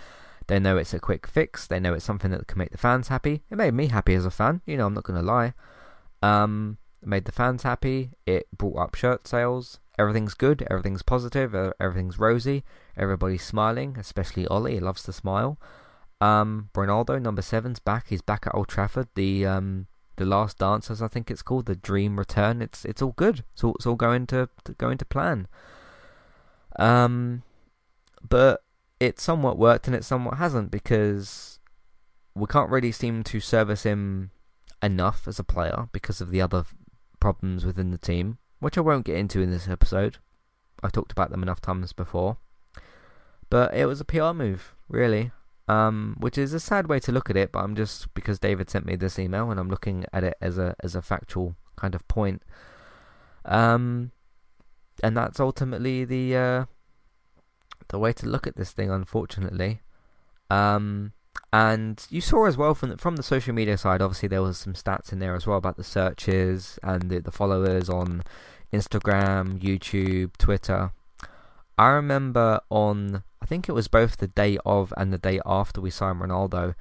They 0.47 0.61
know 0.61 0.77
it's 0.77 0.95
a 0.95 1.01
quick 1.01 1.27
fix. 1.27 1.67
They 1.67 1.81
know 1.81 1.95
it's 1.95 2.05
something 2.05 2.31
that 2.31 2.47
can 2.47 2.59
make 2.59 2.71
the 2.71 2.79
fans 2.79 3.09
happy. 3.09 3.43
It 3.51 3.57
made 3.57 3.75
me 3.75 3.89
happy 3.89 4.15
as 4.15 4.25
a 4.25 4.31
fan. 4.31 4.61
You 4.67 4.77
know, 4.77 4.87
I'm 4.87 4.95
not 4.95 5.05
going 5.05 5.19
to 5.19 5.27
lie. 5.27 5.55
Um, 6.23 6.79
it 7.07 7.09
made 7.09 7.25
the 7.25 7.33
fans 7.33 7.63
happy. 7.63 8.11
It 8.27 8.49
brought 8.57 8.79
up 8.79 8.95
shirt 8.97 9.29
sales. 9.29 9.79
Everything's 9.97 10.35
good. 10.35 10.67
Everything's 10.69 11.03
positive. 11.03 11.55
Everything's 11.79 12.19
rosy. 12.19 12.65
Everybody's 12.97 13.45
smiling, 13.45 13.97
especially 13.97 14.47
Ollie. 14.49 14.75
He 14.75 14.81
loves 14.81 15.05
to 15.05 15.13
smile. 15.13 15.57
Um, 16.21 16.71
Ronaldo, 16.75 17.23
number 17.23 17.43
seven's 17.43 17.79
back. 17.79 18.07
He's 18.09 18.23
back 18.23 18.49
at 18.49 18.55
Old 18.57 18.67
Trafford. 18.67 19.07
The 19.15 19.47
um, 19.47 19.87
the 20.17 20.25
Last 20.25 20.59
Dance, 20.59 20.91
as 20.91 21.01
I 21.01 21.07
think 21.07 21.31
it's 21.31 21.43
called, 21.43 21.67
the 21.67 21.77
Dream 21.77 22.19
Return. 22.19 22.61
It's 22.61 22.85
it's 22.85 23.01
all 23.01 23.13
good. 23.13 23.45
It's 23.53 23.63
all, 23.63 23.75
it's 23.77 23.87
all 23.87 23.95
going 23.95 24.27
to, 24.29 24.49
to 24.65 24.73
going 24.73 24.99
to 24.99 25.05
plan. 25.05 25.47
Um, 26.77 27.45
but 28.29 28.65
it 28.99 29.21
somewhat 29.21 29.59
worked 29.59 29.87
and 29.87 29.95
it 29.95 30.05
somewhat 30.05 30.39
hasn't 30.39 30.73
because 30.73 31.61
we 32.35 32.47
can't 32.47 32.71
really 32.71 32.93
seem 32.93 33.23
to 33.25 33.39
service 33.39 33.85
him 33.85 34.33
enough 34.83 35.29
as 35.29 35.39
a 35.39 35.45
player 35.45 35.89
because 35.93 36.21
of 36.21 36.31
the 36.31 36.41
other 36.41 36.65
problems 37.27 37.67
within 37.67 37.91
the 37.91 37.99
team, 37.99 38.39
which 38.61 38.79
I 38.79 38.83
won't 38.83 39.05
get 39.05 39.17
into 39.17 39.41
in 39.41 39.51
this 39.51 39.69
episode. 39.69 40.19
I've 40.81 40.93
talked 40.93 41.11
about 41.11 41.33
them 41.33 41.43
enough 41.43 41.61
times 41.61 41.93
before. 41.93 42.37
But 43.51 43.75
it 43.75 43.87
was 43.87 44.01
a 44.01 44.05
PR 44.05 44.33
move, 44.33 44.77
really. 44.89 45.33
Um, 45.67 46.15
which 46.21 46.39
is 46.39 46.53
a 46.53 46.61
sad 46.61 46.87
way 46.87 47.01
to 47.01 47.11
look 47.11 47.29
at 47.29 47.37
it, 47.37 47.51
but 47.51 47.65
I'm 47.65 47.75
just 47.75 48.15
because 48.15 48.39
David 48.39 48.71
sent 48.71 48.87
me 48.87 48.95
this 48.95 49.19
email 49.19 49.51
and 49.51 49.59
I'm 49.59 49.69
looking 49.69 50.05
at 50.13 50.23
it 50.23 50.37
as 50.41 50.57
a 50.57 50.77
as 50.85 50.95
a 50.95 51.03
factual 51.03 51.57
kind 51.75 51.97
of 51.97 52.07
point. 52.07 52.43
Um, 53.45 54.13
and 55.03 55.17
that's 55.17 55.41
ultimately 55.41 56.05
the 56.05 56.37
uh, 56.37 56.65
the 57.89 57.99
way 57.99 58.13
to 58.13 58.29
look 58.29 58.47
at 58.47 58.55
this 58.55 58.71
thing, 58.71 58.89
unfortunately. 58.89 59.81
Um, 60.49 61.13
and 61.53 62.05
you 62.11 62.21
saw 62.21 62.47
as 62.47 62.57
well 62.57 62.75
from 62.75 62.91
the, 62.91 62.99
from 62.99 63.17
the 63.17 63.23
social 63.23 63.55
media 63.55 63.79
side, 63.79 64.03
obviously 64.03 64.29
there 64.29 64.43
was 64.43 64.59
some 64.59 64.75
stats 64.75 65.13
in 65.13 65.19
there 65.19 65.35
as 65.35 65.47
well 65.47 65.59
about 65.59 65.77
the 65.77 65.85
searches 65.85 66.79
and 66.83 67.11
the, 67.11 67.21
the 67.21 67.31
followers 67.31 67.89
on 67.89 68.23
Instagram, 68.73 69.61
YouTube, 69.61 70.37
Twitter. 70.37 70.93
I 71.79 71.89
remember 71.89 72.61
on, 72.71 73.23
I 73.41 73.47
think 73.47 73.69
it 73.69 73.73
was 73.73 73.89
both 73.89 74.17
the 74.17 74.29
day 74.29 74.59
of 74.65 74.93
and 74.97 75.13
the 75.13 75.19
day 75.19 75.41
after 75.45 75.81
we 75.81 75.91
signed 75.91 76.21
Ronaldo, 76.21 76.75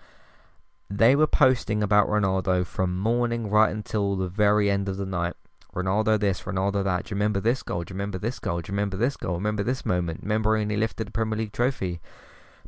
they 0.89 1.15
were 1.15 1.27
posting 1.27 1.81
about 1.81 2.07
Ronaldo 2.07 2.65
from 2.65 2.97
morning 2.97 3.49
right 3.49 3.71
until 3.71 4.15
the 4.15 4.27
very 4.27 4.69
end 4.69 4.87
of 4.87 4.97
the 4.97 5.05
night. 5.05 5.33
Ronaldo 5.75 6.17
this, 6.19 6.43
Ronaldo 6.43 6.83
that. 6.85 7.05
Do 7.05 7.09
you 7.09 7.15
remember 7.15 7.41
this 7.41 7.61
goal? 7.61 7.83
Do 7.83 7.91
you 7.91 7.95
remember 7.95 8.17
this 8.17 8.39
goal? 8.39 8.61
Do 8.61 8.69
you 8.69 8.73
remember 8.73 8.95
this 8.95 9.17
goal? 9.17 9.35
Remember 9.35 9.63
this 9.63 9.85
moment? 9.85 10.21
Remember 10.21 10.51
when 10.51 10.69
he 10.69 10.77
lifted 10.77 11.07
the 11.07 11.11
Premier 11.11 11.37
League 11.37 11.51
trophy? 11.51 11.99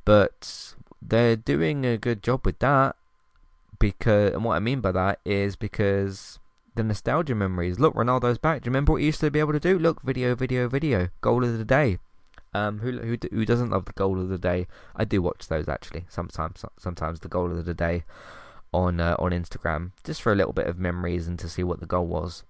But 0.04 0.76
they're 1.02 1.36
doing 1.36 1.86
a 1.86 1.98
good 1.98 2.24
job 2.24 2.46
with 2.46 2.60
that 2.60 2.96
because, 3.80 4.34
and 4.34 4.44
what 4.44 4.56
I 4.56 4.60
mean 4.60 4.82
by 4.82 4.92
that 4.92 5.20
is 5.26 5.56
because 5.56 6.40
the 6.76 6.84
nostalgia 6.84 7.36
memories. 7.36 7.80
Look, 7.80 7.96
Ronaldo's 7.96 8.38
back. 8.38 8.62
Do 8.62 8.68
you 8.68 8.72
remember 8.72 8.94
what 8.94 9.02
he 9.02 9.08
used 9.08 9.20
to 9.20 9.32
be 9.32 9.40
able 9.40 9.54
to 9.54 9.60
do? 9.60 9.78
Look, 9.78 10.02
video, 10.04 10.36
video, 10.36 10.70
video. 10.70 11.10
Goal 11.22 11.44
of 11.44 11.58
the 11.58 11.66
day. 11.66 11.98
Um, 12.54 12.80
who 12.80 13.00
who 13.00 13.18
who 13.32 13.46
doesn't 13.46 13.72
love 13.72 13.86
the 13.86 13.94
goal 13.94 14.20
of 14.20 14.30
the 14.30 14.38
day? 14.38 14.68
I 14.96 15.04
do 15.04 15.22
watch 15.22 15.48
those 15.48 15.68
actually. 15.68 16.06
Sometimes, 16.08 16.64
sometimes 16.80 17.20
the 17.20 17.28
goal 17.28 17.52
of 17.52 17.66
the 17.66 17.74
day 17.74 18.04
on 18.74 19.00
uh, 19.00 19.16
on 19.20 19.32
Instagram, 19.32 19.92
just 20.04 20.22
for 20.22 20.32
a 20.32 20.36
little 20.36 20.54
bit 20.54 20.68
of 20.68 20.80
memories 20.80 21.28
and 21.28 21.38
to 21.40 21.50
see 21.50 21.64
what 21.64 21.82
the 21.82 21.86
goal 21.86 22.08
was. 22.08 22.44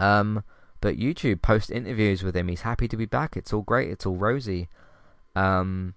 Um, 0.00 0.42
but 0.80 0.98
YouTube 0.98 1.40
post 1.40 1.70
interviews 1.70 2.22
with 2.22 2.36
him. 2.36 2.48
He's 2.48 2.62
happy 2.62 2.88
to 2.88 2.96
be 2.96 3.06
back. 3.06 3.36
It's 3.36 3.52
all 3.52 3.62
great. 3.62 3.90
It's 3.90 4.04
all 4.04 4.16
rosy. 4.16 4.68
Um, 5.36 5.94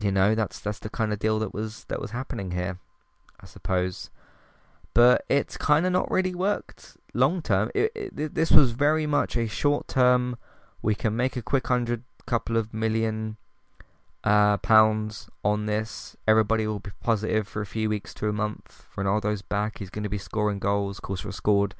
you 0.00 0.12
know, 0.12 0.34
that's 0.34 0.60
that's 0.60 0.78
the 0.78 0.90
kind 0.90 1.12
of 1.12 1.18
deal 1.18 1.38
that 1.40 1.52
was 1.52 1.84
that 1.84 2.00
was 2.00 2.12
happening 2.12 2.52
here, 2.52 2.78
I 3.40 3.46
suppose. 3.46 4.10
But 4.94 5.24
it's 5.28 5.56
kind 5.56 5.86
of 5.86 5.92
not 5.92 6.10
really 6.10 6.34
worked 6.34 6.96
long 7.14 7.42
term. 7.42 7.70
This 8.12 8.50
was 8.50 8.72
very 8.72 9.06
much 9.06 9.36
a 9.36 9.46
short 9.46 9.88
term. 9.88 10.38
We 10.82 10.94
can 10.94 11.16
make 11.16 11.36
a 11.36 11.42
quick 11.42 11.66
hundred, 11.66 12.02
couple 12.26 12.56
of 12.56 12.72
million 12.72 13.36
uh, 14.24 14.56
pounds 14.58 15.28
on 15.44 15.66
this. 15.66 16.16
Everybody 16.26 16.66
will 16.66 16.78
be 16.78 16.90
positive 17.02 17.46
for 17.48 17.60
a 17.60 17.66
few 17.66 17.88
weeks 17.88 18.14
to 18.14 18.28
a 18.28 18.32
month. 18.32 18.86
Ronaldo's 18.96 19.42
back. 19.42 19.78
He's 19.78 19.90
going 19.90 20.04
to 20.04 20.08
be 20.08 20.18
scoring 20.18 20.58
goals. 20.58 21.00
Of 21.02 21.34
scored 21.34 21.74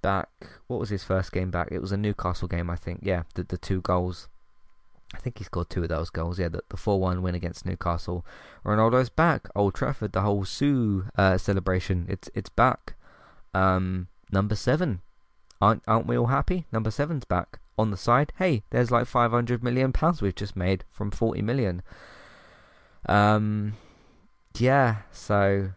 back. 0.00 0.28
What 0.66 0.80
was 0.80 0.90
his 0.90 1.04
first 1.04 1.32
game 1.32 1.50
back? 1.50 1.68
It 1.70 1.80
was 1.80 1.92
a 1.92 1.96
Newcastle 1.96 2.48
game, 2.48 2.70
I 2.70 2.76
think. 2.76 3.00
Yeah, 3.02 3.22
the 3.34 3.44
the 3.44 3.58
two 3.58 3.80
goals. 3.80 4.28
I 5.14 5.18
think 5.18 5.38
he 5.38 5.44
scored 5.44 5.70
two 5.70 5.82
of 5.82 5.88
those 5.88 6.10
goals. 6.10 6.38
Yeah, 6.38 6.48
the, 6.48 6.62
the 6.68 6.76
4 6.76 7.00
1 7.00 7.22
win 7.22 7.34
against 7.34 7.66
Newcastle. 7.66 8.24
Ronaldo's 8.64 9.10
back. 9.10 9.48
Old 9.54 9.74
Trafford, 9.74 10.12
the 10.12 10.22
whole 10.22 10.44
Siu 10.44 11.06
uh, 11.16 11.38
celebration. 11.38 12.06
It's 12.08 12.30
it's 12.34 12.50
back. 12.50 12.94
Um, 13.54 14.08
number 14.30 14.54
seven. 14.54 15.00
Aren't, 15.60 15.82
aren't 15.86 16.06
we 16.06 16.16
all 16.16 16.26
happy? 16.26 16.66
Number 16.72 16.90
seven's 16.90 17.24
back. 17.24 17.60
On 17.78 17.90
the 17.90 17.96
side, 17.96 18.32
hey, 18.36 18.64
there's 18.70 18.90
like 18.90 19.06
500 19.06 19.62
million 19.62 19.92
pounds 19.92 20.20
we've 20.20 20.34
just 20.34 20.56
made 20.56 20.84
from 20.90 21.10
40 21.10 21.40
million. 21.42 21.82
Um, 23.06 23.74
yeah, 24.58 24.96
so 25.10 25.70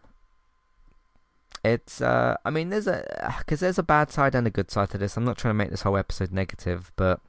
it's 1.64 2.00
uh, 2.00 2.36
I 2.44 2.50
mean, 2.50 2.68
there's 2.68 2.86
a 2.86 3.34
because 3.38 3.60
there's 3.60 3.78
a 3.78 3.82
bad 3.82 4.10
side 4.10 4.34
and 4.34 4.46
a 4.46 4.50
good 4.50 4.70
side 4.70 4.90
to 4.90 4.98
this. 4.98 5.16
I'm 5.16 5.24
not 5.24 5.38
trying 5.38 5.50
to 5.50 5.58
make 5.58 5.70
this 5.70 5.82
whole 5.82 5.96
episode 5.96 6.32
negative, 6.32 6.92
but 6.96 7.20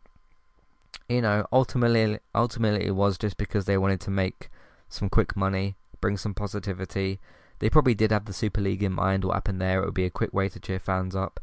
you 1.09 1.21
know, 1.21 1.45
ultimately, 1.51 2.19
ultimately 2.35 2.85
it 2.85 2.95
was 2.95 3.17
just 3.17 3.37
because 3.37 3.65
they 3.65 3.77
wanted 3.77 4.01
to 4.01 4.11
make 4.11 4.49
some 4.89 5.09
quick 5.09 5.35
money, 5.35 5.75
bring 6.01 6.17
some 6.17 6.33
positivity. 6.33 7.19
They 7.59 7.69
probably 7.69 7.95
did 7.95 8.11
have 8.11 8.25
the 8.25 8.33
Super 8.33 8.61
League 8.61 8.83
in 8.83 8.93
mind. 8.93 9.23
What 9.23 9.33
happened 9.33 9.61
there? 9.61 9.81
It 9.81 9.85
would 9.85 9.93
be 9.93 10.05
a 10.05 10.09
quick 10.09 10.33
way 10.33 10.49
to 10.49 10.59
cheer 10.59 10.79
fans 10.79 11.15
up. 11.15 11.39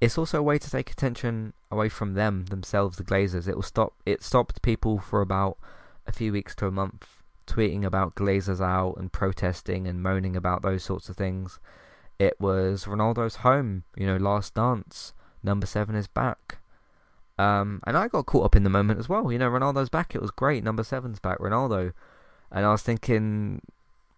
It's 0.00 0.18
also 0.18 0.38
a 0.38 0.42
way 0.42 0.58
to 0.58 0.70
take 0.70 0.90
attention 0.90 1.52
away 1.70 1.88
from 1.88 2.14
them 2.14 2.46
themselves, 2.46 2.96
the 2.96 3.04
Glazers. 3.04 3.48
It 3.48 3.54
will 3.54 3.62
stop. 3.62 3.94
It 4.04 4.22
stopped 4.22 4.62
people 4.62 4.98
for 4.98 5.20
about 5.20 5.58
a 6.06 6.12
few 6.12 6.32
weeks 6.32 6.54
to 6.56 6.66
a 6.66 6.70
month 6.70 7.22
tweeting 7.46 7.84
about 7.84 8.14
Glazers 8.14 8.60
out 8.60 8.96
and 8.96 9.12
protesting 9.12 9.86
and 9.86 10.02
moaning 10.02 10.34
about 10.36 10.62
those 10.62 10.82
sorts 10.82 11.08
of 11.08 11.16
things. 11.16 11.58
It 12.18 12.40
was 12.40 12.84
Ronaldo's 12.84 13.36
home. 13.36 13.84
You 13.96 14.06
know, 14.06 14.16
last 14.16 14.54
dance. 14.54 15.12
Number 15.42 15.66
seven 15.66 15.94
is 15.94 16.06
back. 16.06 16.58
Um, 17.36 17.80
and 17.86 17.96
I 17.96 18.08
got 18.08 18.26
caught 18.26 18.44
up 18.44 18.56
in 18.56 18.62
the 18.62 18.70
moment 18.70 19.00
as 19.00 19.08
well. 19.08 19.30
You 19.32 19.38
know, 19.38 19.50
Ronaldo's 19.50 19.88
back. 19.88 20.14
It 20.14 20.22
was 20.22 20.30
great. 20.30 20.62
Number 20.62 20.84
seven's 20.84 21.18
back, 21.18 21.38
Ronaldo. 21.38 21.92
And 22.52 22.64
I 22.64 22.70
was 22.70 22.82
thinking, 22.82 23.60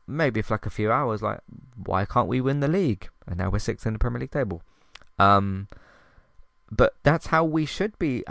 maybe 0.06 0.42
for 0.42 0.54
like 0.54 0.66
a 0.66 0.70
few 0.70 0.92
hours, 0.92 1.22
like, 1.22 1.40
why 1.76 2.04
can't 2.04 2.28
we 2.28 2.40
win 2.40 2.60
the 2.60 2.68
league? 2.68 3.08
And 3.26 3.38
now 3.38 3.50
we're 3.50 3.58
sixth 3.58 3.86
in 3.86 3.94
the 3.94 3.98
Premier 3.98 4.20
League 4.20 4.30
table. 4.30 4.62
Um, 5.18 5.68
but 6.70 6.96
that's 7.04 7.28
how 7.28 7.44
we 7.44 7.64
should 7.64 7.98
be 7.98 8.24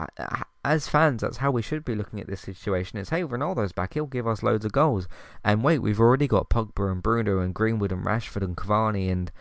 as 0.64 0.88
fans. 0.88 1.22
That's 1.22 1.38
how 1.38 1.52
we 1.52 1.62
should 1.62 1.86
be 1.86 1.96
looking 1.96 2.20
at 2.20 2.28
this 2.28 2.42
situation. 2.42 3.00
It's 3.00 3.10
hey, 3.10 3.24
Ronaldo's 3.24 3.72
back. 3.72 3.94
He'll 3.94 4.06
give 4.06 4.28
us 4.28 4.44
loads 4.44 4.66
of 4.66 4.72
goals. 4.72 5.08
And 5.44 5.64
wait, 5.64 5.80
we've 5.80 6.00
already 6.00 6.28
got 6.28 6.50
Pogba 6.50 6.92
and 6.92 7.02
Bruno 7.02 7.40
and 7.40 7.54
Greenwood 7.54 7.92
and 7.92 8.06
Rashford 8.06 8.44
and 8.44 8.58
Cavani 8.58 9.10
and 9.10 9.32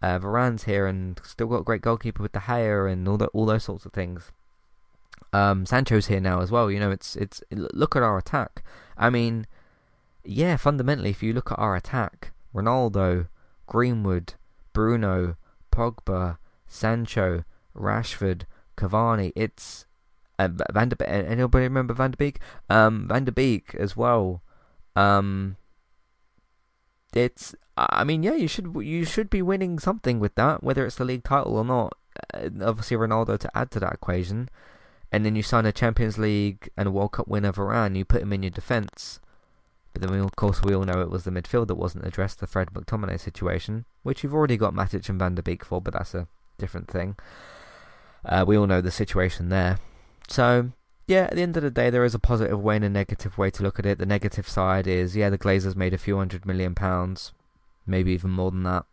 uh, 0.00 0.18
Varane's 0.18 0.64
here, 0.64 0.86
and 0.86 1.20
still 1.24 1.48
got 1.48 1.60
a 1.60 1.64
great 1.64 1.82
goalkeeper 1.82 2.22
with 2.22 2.32
De 2.32 2.38
Gea 2.38 2.90
and 2.90 3.06
all 3.08 3.16
that, 3.18 3.30
all 3.32 3.46
those 3.46 3.64
sorts 3.64 3.84
of 3.84 3.92
things. 3.92 4.32
Um, 5.32 5.66
Sancho's 5.66 6.06
here 6.06 6.20
now 6.20 6.40
as 6.40 6.50
well. 6.50 6.70
You 6.70 6.80
know, 6.80 6.90
it's 6.90 7.16
it's 7.16 7.42
look 7.50 7.96
at 7.96 8.02
our 8.02 8.18
attack. 8.18 8.62
I 8.96 9.10
mean, 9.10 9.46
yeah, 10.24 10.56
fundamentally, 10.56 11.10
if 11.10 11.22
you 11.22 11.32
look 11.32 11.52
at 11.52 11.58
our 11.58 11.76
attack, 11.76 12.32
Ronaldo, 12.54 13.28
Greenwood, 13.66 14.34
Bruno, 14.72 15.36
Pogba, 15.70 16.38
Sancho, 16.66 17.44
Rashford, 17.76 18.42
Cavani, 18.76 19.32
it's 19.36 19.86
uh, 20.38 20.48
Van 20.72 20.88
der 20.88 21.04
Anybody 21.04 21.64
remember 21.64 21.94
Van 21.94 22.12
der 22.12 22.16
Beek? 22.16 22.38
Um, 22.70 23.06
Van 23.08 23.24
der 23.24 23.32
Beek 23.32 23.74
as 23.74 23.96
well. 23.96 24.42
Um, 24.96 25.56
it's. 27.14 27.54
I 27.76 28.02
mean, 28.02 28.24
yeah, 28.24 28.34
you 28.34 28.48
should 28.48 28.74
you 28.74 29.04
should 29.04 29.30
be 29.30 29.40
winning 29.40 29.78
something 29.78 30.18
with 30.18 30.34
that, 30.34 30.64
whether 30.64 30.84
it's 30.84 30.96
the 30.96 31.04
league 31.04 31.22
title 31.22 31.56
or 31.56 31.64
not. 31.64 31.96
Uh, 32.34 32.48
obviously, 32.60 32.96
Ronaldo 32.96 33.38
to 33.38 33.56
add 33.56 33.70
to 33.72 33.80
that 33.80 33.92
equation 33.92 34.48
and 35.10 35.24
then 35.24 35.36
you 35.36 35.42
sign 35.42 35.66
a 35.66 35.72
Champions 35.72 36.18
League 36.18 36.68
and 36.76 36.88
a 36.88 36.90
World 36.90 37.12
Cup 37.12 37.28
winner 37.28 37.52
Varane, 37.52 37.96
you 37.96 38.04
put 38.04 38.22
him 38.22 38.32
in 38.32 38.42
your 38.42 38.50
defence. 38.50 39.20
But 39.92 40.02
then, 40.02 40.12
we, 40.12 40.18
of 40.18 40.36
course, 40.36 40.62
we 40.62 40.74
all 40.74 40.84
know 40.84 41.00
it 41.00 41.10
was 41.10 41.24
the 41.24 41.30
midfield 41.30 41.68
that 41.68 41.76
wasn't 41.76 42.06
addressed, 42.06 42.40
the 42.40 42.46
Fred 42.46 42.68
McTominay 42.72 43.18
situation, 43.18 43.86
which 44.02 44.22
you've 44.22 44.34
already 44.34 44.56
got 44.56 44.74
Matic 44.74 45.08
and 45.08 45.18
Van 45.18 45.34
der 45.34 45.42
Beek 45.42 45.64
for, 45.64 45.80
but 45.80 45.94
that's 45.94 46.14
a 46.14 46.28
different 46.58 46.88
thing. 46.90 47.16
Uh, 48.24 48.44
we 48.46 48.56
all 48.56 48.66
know 48.66 48.82
the 48.82 48.90
situation 48.90 49.48
there. 49.48 49.78
So, 50.28 50.72
yeah, 51.06 51.22
at 51.24 51.36
the 51.36 51.42
end 51.42 51.56
of 51.56 51.62
the 51.62 51.70
day, 51.70 51.88
there 51.88 52.04
is 52.04 52.14
a 52.14 52.18
positive 52.18 52.60
way 52.60 52.76
and 52.76 52.84
a 52.84 52.90
negative 52.90 53.38
way 53.38 53.50
to 53.50 53.62
look 53.62 53.78
at 53.78 53.86
it. 53.86 53.98
The 53.98 54.06
negative 54.06 54.46
side 54.46 54.86
is, 54.86 55.16
yeah, 55.16 55.30
the 55.30 55.38
Glazers 55.38 55.74
made 55.74 55.94
a 55.94 55.98
few 55.98 56.18
hundred 56.18 56.44
million 56.44 56.74
pounds, 56.74 57.32
maybe 57.86 58.12
even 58.12 58.30
more 58.30 58.50
than 58.50 58.64
that. 58.64 58.84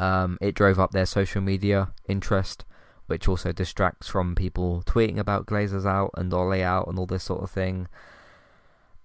Um, 0.00 0.38
it 0.40 0.56
drove 0.56 0.80
up 0.80 0.90
their 0.90 1.06
social 1.06 1.40
media 1.40 1.92
interest 2.08 2.64
which 3.10 3.28
also 3.28 3.50
distracts 3.52 4.08
from 4.08 4.34
people 4.34 4.82
tweeting 4.86 5.18
about 5.18 5.46
Glazers 5.46 5.84
out 5.84 6.12
and 6.16 6.32
Ole 6.32 6.62
out 6.62 6.86
and 6.86 6.98
all 6.98 7.06
this 7.06 7.24
sort 7.24 7.42
of 7.42 7.50
thing. 7.50 7.88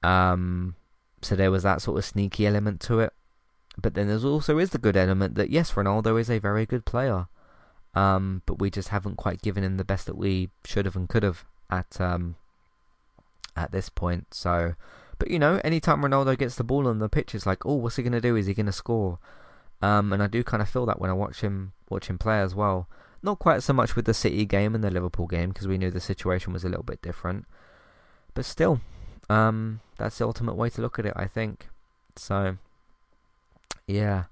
Um, 0.04 0.76
so 1.22 1.36
there 1.36 1.50
was 1.50 1.64
that 1.64 1.82
sort 1.82 1.98
of 1.98 2.06
sneaky 2.06 2.46
element 2.46 2.80
to 2.82 3.00
it. 3.00 3.14
But 3.82 3.96
then 3.96 4.08
there's 4.08 4.24
also 4.24 4.60
is 4.60 4.70
the 4.70 4.78
good 4.78 4.96
element 4.96 5.36
that 5.36 5.50
yes, 5.50 5.74
Ronaldo 5.74 6.20
is 6.20 6.30
a 6.30 6.40
very 6.40 6.66
good 6.66 6.86
player, 6.86 7.28
um, 7.94 8.42
but 8.46 8.60
we 8.60 8.70
just 8.70 8.90
haven't 8.90 9.18
quite 9.18 9.42
given 9.42 9.64
him 9.64 9.78
the 9.78 9.84
best 9.84 10.06
that 10.06 10.16
we 10.16 10.50
should 10.64 10.86
have 10.86 10.96
and 10.96 11.10
could 11.10 11.24
have 11.24 11.44
at 11.70 12.00
um, 12.00 12.36
at 13.56 13.72
this 13.72 13.90
point. 13.90 14.34
So 14.34 14.76
But 15.18 15.30
you 15.30 15.40
know, 15.40 15.60
anytime 15.64 16.02
Ronaldo 16.02 16.38
gets 16.38 16.56
the 16.56 16.64
ball 16.64 16.88
on 16.88 17.00
the 17.00 17.10
pitch, 17.10 17.36
it's 17.36 17.46
like, 17.46 17.66
oh, 17.66 17.76
what's 17.76 17.96
he 17.96 18.04
gonna 18.04 18.22
do? 18.22 18.36
Is 18.36 18.46
he 18.46 18.54
gonna 18.54 18.72
score? 18.72 19.20
Um, 19.82 20.14
and 20.14 20.24
I 20.24 20.28
do 20.28 20.44
kind 20.44 20.62
of 20.62 20.70
feel 20.70 20.86
that 20.86 21.02
when 21.02 21.10
I 21.10 21.14
watch 21.14 21.42
him 21.42 21.74
watch 21.90 22.08
him 22.08 22.18
play 22.18 22.40
as 22.40 22.56
well. 22.56 22.88
Not 23.26 23.40
quite 23.40 23.64
so 23.64 23.74
much 23.74 23.96
with 23.96 24.06
the 24.06 24.14
City 24.14 24.46
game 24.46 24.76
and 24.76 24.84
the 24.84 24.92
Liverpool 24.92 25.26
game 25.26 25.50
because 25.50 25.68
we 25.68 25.80
knew 25.80 25.90
the 25.90 26.00
situation 26.00 26.54
was 26.54 26.64
a 26.64 26.70
little 26.70 26.84
bit 26.84 27.02
different. 27.02 27.46
But 28.36 28.46
still, 28.46 28.82
um, 29.32 29.80
that's 29.98 30.20
the 30.20 30.28
ultimate 30.28 30.54
way 30.54 30.70
to 30.70 30.82
look 30.82 31.00
at 31.00 31.08
it, 31.08 31.14
I 31.16 31.26
think. 31.26 31.70
So, 32.16 32.58
yeah. 33.88 34.26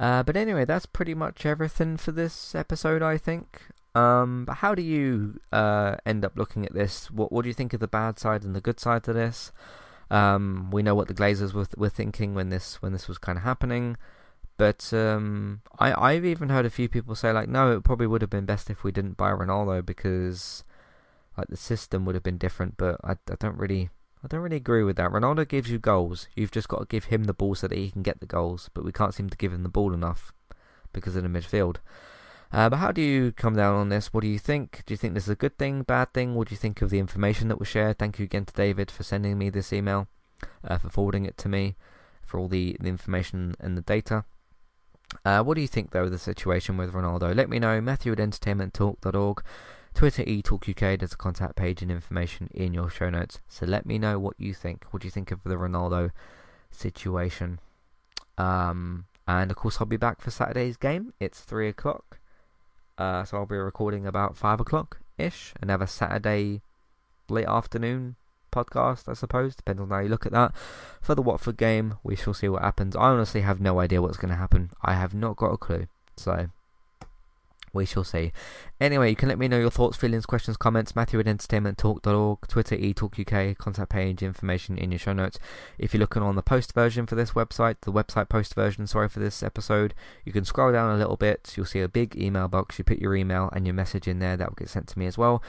Uh, 0.00 0.24
but 0.24 0.36
anyway, 0.36 0.64
that's 0.64 0.86
pretty 0.86 1.14
much 1.14 1.46
everything 1.46 1.96
for 1.96 2.10
this 2.10 2.52
episode, 2.52 3.00
I 3.00 3.16
think. 3.16 3.62
Um, 3.94 4.44
but 4.44 4.54
how 4.54 4.74
do 4.74 4.82
you 4.82 5.38
uh, 5.52 5.94
end 6.04 6.24
up 6.24 6.32
looking 6.34 6.66
at 6.66 6.74
this? 6.74 7.08
What 7.12 7.30
What 7.30 7.42
do 7.42 7.48
you 7.48 7.54
think 7.54 7.74
of 7.74 7.80
the 7.80 7.86
bad 7.86 8.18
side 8.18 8.42
and 8.42 8.56
the 8.56 8.60
good 8.60 8.80
side 8.80 9.04
to 9.04 9.12
this? 9.12 9.52
Um, 10.10 10.72
we 10.72 10.82
know 10.82 10.96
what 10.96 11.06
the 11.06 11.14
Glazers 11.14 11.52
were, 11.52 11.68
were 11.76 11.88
thinking 11.88 12.34
when 12.34 12.48
this 12.48 12.82
when 12.82 12.92
this 12.92 13.06
was 13.06 13.18
kind 13.18 13.38
of 13.38 13.44
happening, 13.44 13.96
but 14.56 14.92
um, 14.92 15.60
I 15.78 16.12
I've 16.12 16.24
even 16.24 16.48
heard 16.48 16.66
a 16.66 16.70
few 16.70 16.88
people 16.88 17.14
say 17.14 17.32
like, 17.32 17.48
no, 17.48 17.76
it 17.76 17.84
probably 17.84 18.06
would 18.06 18.22
have 18.22 18.30
been 18.30 18.46
best 18.46 18.70
if 18.70 18.84
we 18.84 18.92
didn't 18.92 19.16
buy 19.16 19.30
Ronaldo 19.30 19.84
because 19.84 20.64
like 21.36 21.48
the 21.48 21.56
system 21.56 22.04
would 22.04 22.14
have 22.14 22.24
been 22.24 22.38
different. 22.38 22.76
But 22.76 23.00
I, 23.04 23.12
I 23.12 23.36
don't 23.38 23.58
really 23.58 23.90
I 24.24 24.28
don't 24.28 24.40
really 24.40 24.56
agree 24.56 24.82
with 24.82 24.96
that. 24.96 25.10
Ronaldo 25.10 25.46
gives 25.46 25.70
you 25.70 25.78
goals. 25.78 26.28
You've 26.34 26.50
just 26.50 26.68
got 26.68 26.80
to 26.80 26.86
give 26.86 27.04
him 27.04 27.24
the 27.24 27.34
ball 27.34 27.54
so 27.54 27.68
that 27.68 27.76
he 27.76 27.90
can 27.90 28.02
get 28.02 28.20
the 28.20 28.26
goals. 28.26 28.70
But 28.72 28.84
we 28.84 28.92
can't 28.92 29.14
seem 29.14 29.28
to 29.30 29.36
give 29.36 29.52
him 29.52 29.62
the 29.62 29.68
ball 29.68 29.92
enough 29.92 30.32
because 30.92 31.16
of 31.16 31.22
the 31.22 31.28
midfield. 31.28 31.76
Uh, 32.52 32.70
but 32.70 32.76
how 32.76 32.92
do 32.92 33.02
you 33.02 33.32
come 33.32 33.56
down 33.56 33.74
on 33.74 33.88
this? 33.88 34.14
What 34.14 34.22
do 34.22 34.28
you 34.28 34.38
think? 34.38 34.82
Do 34.86 34.94
you 34.94 34.98
think 34.98 35.14
this 35.14 35.24
is 35.24 35.30
a 35.30 35.36
good 35.36 35.58
thing, 35.58 35.82
bad 35.82 36.14
thing? 36.14 36.34
What 36.34 36.48
do 36.48 36.54
you 36.54 36.58
think 36.58 36.80
of 36.80 36.90
the 36.90 36.98
information 36.98 37.48
that 37.48 37.58
was 37.58 37.68
shared? 37.68 37.98
Thank 37.98 38.18
you 38.18 38.24
again 38.24 38.44
to 38.46 38.54
David 38.54 38.90
for 38.90 39.02
sending 39.02 39.36
me 39.36 39.50
this 39.50 39.72
email, 39.72 40.08
uh, 40.64 40.78
for 40.78 40.88
forwarding 40.88 41.24
it 41.24 41.36
to 41.38 41.48
me, 41.48 41.76
for 42.24 42.38
all 42.38 42.48
the, 42.48 42.76
the 42.80 42.88
information 42.88 43.56
and 43.60 43.76
the 43.76 43.82
data. 43.82 44.24
Uh, 45.24 45.42
what 45.42 45.54
do 45.54 45.60
you 45.60 45.68
think, 45.68 45.90
though, 45.90 46.04
of 46.04 46.10
the 46.10 46.18
situation 46.18 46.76
with 46.76 46.92
Ronaldo? 46.92 47.34
Let 47.34 47.48
me 47.48 47.58
know. 47.58 47.80
Matthew 47.80 48.12
at 48.12 48.18
entertainmenttalk.org. 48.18 49.42
Twitter 49.94 50.24
eTalkUK, 50.24 50.98
there's 50.98 51.14
a 51.14 51.16
contact 51.16 51.56
page 51.56 51.80
and 51.80 51.90
information 51.90 52.50
in 52.52 52.74
your 52.74 52.90
show 52.90 53.08
notes. 53.08 53.40
So 53.48 53.64
let 53.64 53.86
me 53.86 53.98
know 53.98 54.18
what 54.18 54.34
you 54.38 54.52
think. 54.52 54.84
What 54.90 55.00
do 55.00 55.06
you 55.06 55.10
think 55.10 55.30
of 55.30 55.42
the 55.42 55.54
Ronaldo 55.54 56.10
situation? 56.70 57.60
Um, 58.36 59.06
and 59.26 59.50
of 59.50 59.56
course, 59.56 59.78
I'll 59.80 59.86
be 59.86 59.96
back 59.96 60.20
for 60.20 60.30
Saturday's 60.30 60.76
game. 60.76 61.14
It's 61.18 61.40
3 61.40 61.68
o'clock. 61.68 62.18
Uh, 62.98 63.24
so 63.24 63.38
I'll 63.38 63.46
be 63.46 63.56
recording 63.56 64.06
about 64.06 64.36
5 64.36 64.60
o'clock 64.60 65.00
ish. 65.16 65.54
Another 65.62 65.86
Saturday 65.86 66.60
late 67.30 67.46
afternoon 67.46 68.16
podcast, 68.56 69.08
I 69.08 69.12
suppose, 69.12 69.54
depends 69.54 69.82
on 69.82 69.90
how 69.90 69.98
you 69.98 70.08
look 70.08 70.26
at 70.26 70.32
that. 70.32 70.54
For 71.02 71.14
the 71.14 71.22
Watford 71.22 71.56
game, 71.56 71.98
we 72.02 72.16
shall 72.16 72.34
see 72.34 72.48
what 72.48 72.62
happens. 72.62 72.96
I 72.96 73.10
honestly 73.10 73.42
have 73.42 73.60
no 73.60 73.78
idea 73.80 74.00
what's 74.00 74.16
going 74.16 74.30
to 74.30 74.36
happen. 74.36 74.70
I 74.82 74.94
have 74.94 75.14
not 75.14 75.36
got 75.36 75.52
a 75.52 75.58
clue. 75.58 75.86
So 76.16 76.48
we 77.76 77.84
shall 77.84 78.04
see. 78.04 78.32
Anyway, 78.80 79.10
you 79.10 79.16
can 79.16 79.28
let 79.28 79.38
me 79.38 79.48
know 79.48 79.58
your 79.58 79.70
thoughts, 79.70 79.96
feelings, 79.96 80.26
questions, 80.26 80.56
comments. 80.56 80.96
Matthew 80.96 81.20
at 81.20 81.26
entertainmenttalk.org, 81.26 82.48
Twitter 82.48 82.76
eTalkUK, 82.76 83.58
contact 83.58 83.90
page, 83.90 84.22
information 84.22 84.78
in 84.78 84.90
your 84.90 84.98
show 84.98 85.12
notes. 85.12 85.38
If 85.78 85.92
you're 85.92 86.00
looking 86.00 86.22
on 86.22 86.34
the 86.34 86.42
post 86.42 86.72
version 86.72 87.06
for 87.06 87.14
this 87.14 87.32
website, 87.32 87.76
the 87.82 87.92
website 87.92 88.28
post 88.28 88.54
version, 88.54 88.86
sorry 88.86 89.08
for 89.08 89.20
this 89.20 89.42
episode, 89.42 89.94
you 90.24 90.32
can 90.32 90.44
scroll 90.44 90.72
down 90.72 90.94
a 90.94 90.98
little 90.98 91.16
bit. 91.16 91.52
You'll 91.56 91.66
see 91.66 91.80
a 91.80 91.88
big 91.88 92.16
email 92.16 92.48
box. 92.48 92.78
You 92.78 92.84
put 92.84 92.98
your 92.98 93.14
email 93.14 93.50
and 93.52 93.66
your 93.66 93.74
message 93.74 94.08
in 94.08 94.18
there. 94.18 94.36
That 94.36 94.48
will 94.48 94.56
get 94.56 94.70
sent 94.70 94.88
to 94.88 94.98
me 94.98 95.06
as 95.06 95.18
well. 95.18 95.42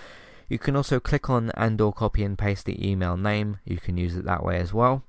You 0.50 0.58
can 0.58 0.76
also 0.76 1.00
click 1.00 1.30
on 1.30 1.52
and 1.56 1.80
or 1.82 1.92
copy 1.92 2.24
and 2.24 2.38
paste 2.38 2.66
the 2.66 2.90
email 2.90 3.18
name. 3.18 3.60
You 3.66 3.78
can 3.78 3.98
use 3.98 4.16
it 4.16 4.26
that 4.26 4.44
way 4.44 4.58
as 4.58 4.74
well. 4.74 5.04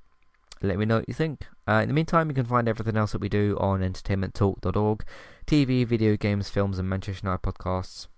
Let 0.61 0.79
me 0.79 0.85
know 0.85 0.97
what 0.97 1.09
you 1.09 1.15
think. 1.15 1.47
Uh, 1.69 1.81
in 1.83 1.89
the 1.89 1.95
meantime, 1.95 2.29
you 2.29 2.35
can 2.35 2.45
find 2.45 2.69
everything 2.69 2.97
else 2.97 3.13
that 3.13 3.21
we 3.21 3.29
do 3.29 3.57
on 3.61 3.81
entertainmenttalk.org 3.81 5.05
TV, 5.47 5.87
video 5.87 6.17
games, 6.17 6.49
films, 6.49 6.79
and 6.79 6.89
Manchester 6.89 7.27
United 7.27 7.43
podcasts. 7.43 8.09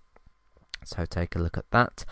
So 0.84 1.04
take 1.04 1.36
a 1.36 1.38
look 1.38 1.58
at 1.58 1.70
that. 1.70 2.04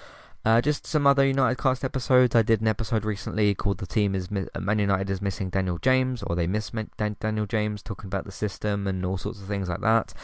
Uh, 0.44 0.60
just 0.60 0.86
some 0.86 1.06
other 1.06 1.26
United 1.26 1.58
cast 1.58 1.84
episodes. 1.84 2.34
I 2.34 2.42
did 2.42 2.60
an 2.60 2.68
episode 2.68 3.04
recently 3.04 3.54
called 3.54 3.78
"The 3.78 3.86
Team 3.86 4.14
is 4.14 4.30
Mi- 4.30 4.46
uh, 4.54 4.60
Man 4.60 4.78
United 4.78 5.10
is 5.10 5.20
missing 5.20 5.50
Daniel 5.50 5.78
James," 5.78 6.22
or 6.22 6.36
they 6.36 6.46
miss 6.46 6.70
Dan- 6.70 7.16
Daniel 7.18 7.46
James, 7.46 7.82
talking 7.82 8.06
about 8.06 8.24
the 8.24 8.32
system 8.32 8.86
and 8.86 9.04
all 9.04 9.18
sorts 9.18 9.40
of 9.40 9.48
things 9.48 9.68
like 9.68 9.80
that. 9.80 10.14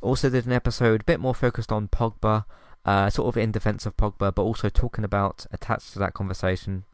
Also 0.00 0.30
did 0.30 0.46
an 0.46 0.52
episode 0.52 1.02
a 1.02 1.04
bit 1.04 1.20
more 1.20 1.34
focused 1.34 1.72
on 1.72 1.88
Pogba, 1.88 2.44
uh, 2.84 3.10
sort 3.10 3.28
of 3.28 3.36
in 3.36 3.52
defence 3.52 3.86
of 3.86 3.96
Pogba, 3.96 4.34
but 4.34 4.42
also 4.42 4.68
talking 4.68 5.04
about 5.04 5.46
attached 5.52 5.92
to 5.92 5.98
that 5.98 6.14
conversation 6.14 6.84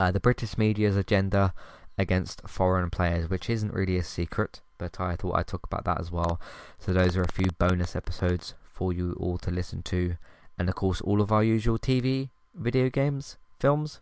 uh, 0.00 0.10
the 0.10 0.20
British 0.20 0.56
media's 0.58 0.96
agenda 0.96 1.52
against 1.98 2.46
foreign 2.48 2.90
players, 2.90 3.30
which 3.30 3.48
isn't 3.48 3.72
really 3.72 3.96
a 3.96 4.02
secret, 4.02 4.60
but 4.78 5.00
I 5.00 5.16
thought 5.16 5.36
I'd 5.36 5.46
talk 5.46 5.64
about 5.64 5.84
that 5.84 6.00
as 6.00 6.10
well. 6.10 6.40
So 6.78 6.92
those 6.92 7.16
are 7.16 7.22
a 7.22 7.32
few 7.32 7.50
bonus 7.58 7.94
episodes 7.94 8.54
for 8.64 8.92
you 8.92 9.16
all 9.20 9.38
to 9.38 9.50
listen 9.50 9.82
to, 9.84 10.16
and 10.58 10.68
of 10.68 10.74
course 10.74 11.00
all 11.00 11.20
of 11.20 11.30
our 11.30 11.44
usual 11.44 11.78
TV, 11.78 12.30
video 12.54 12.88
games, 12.88 13.36
films, 13.60 14.00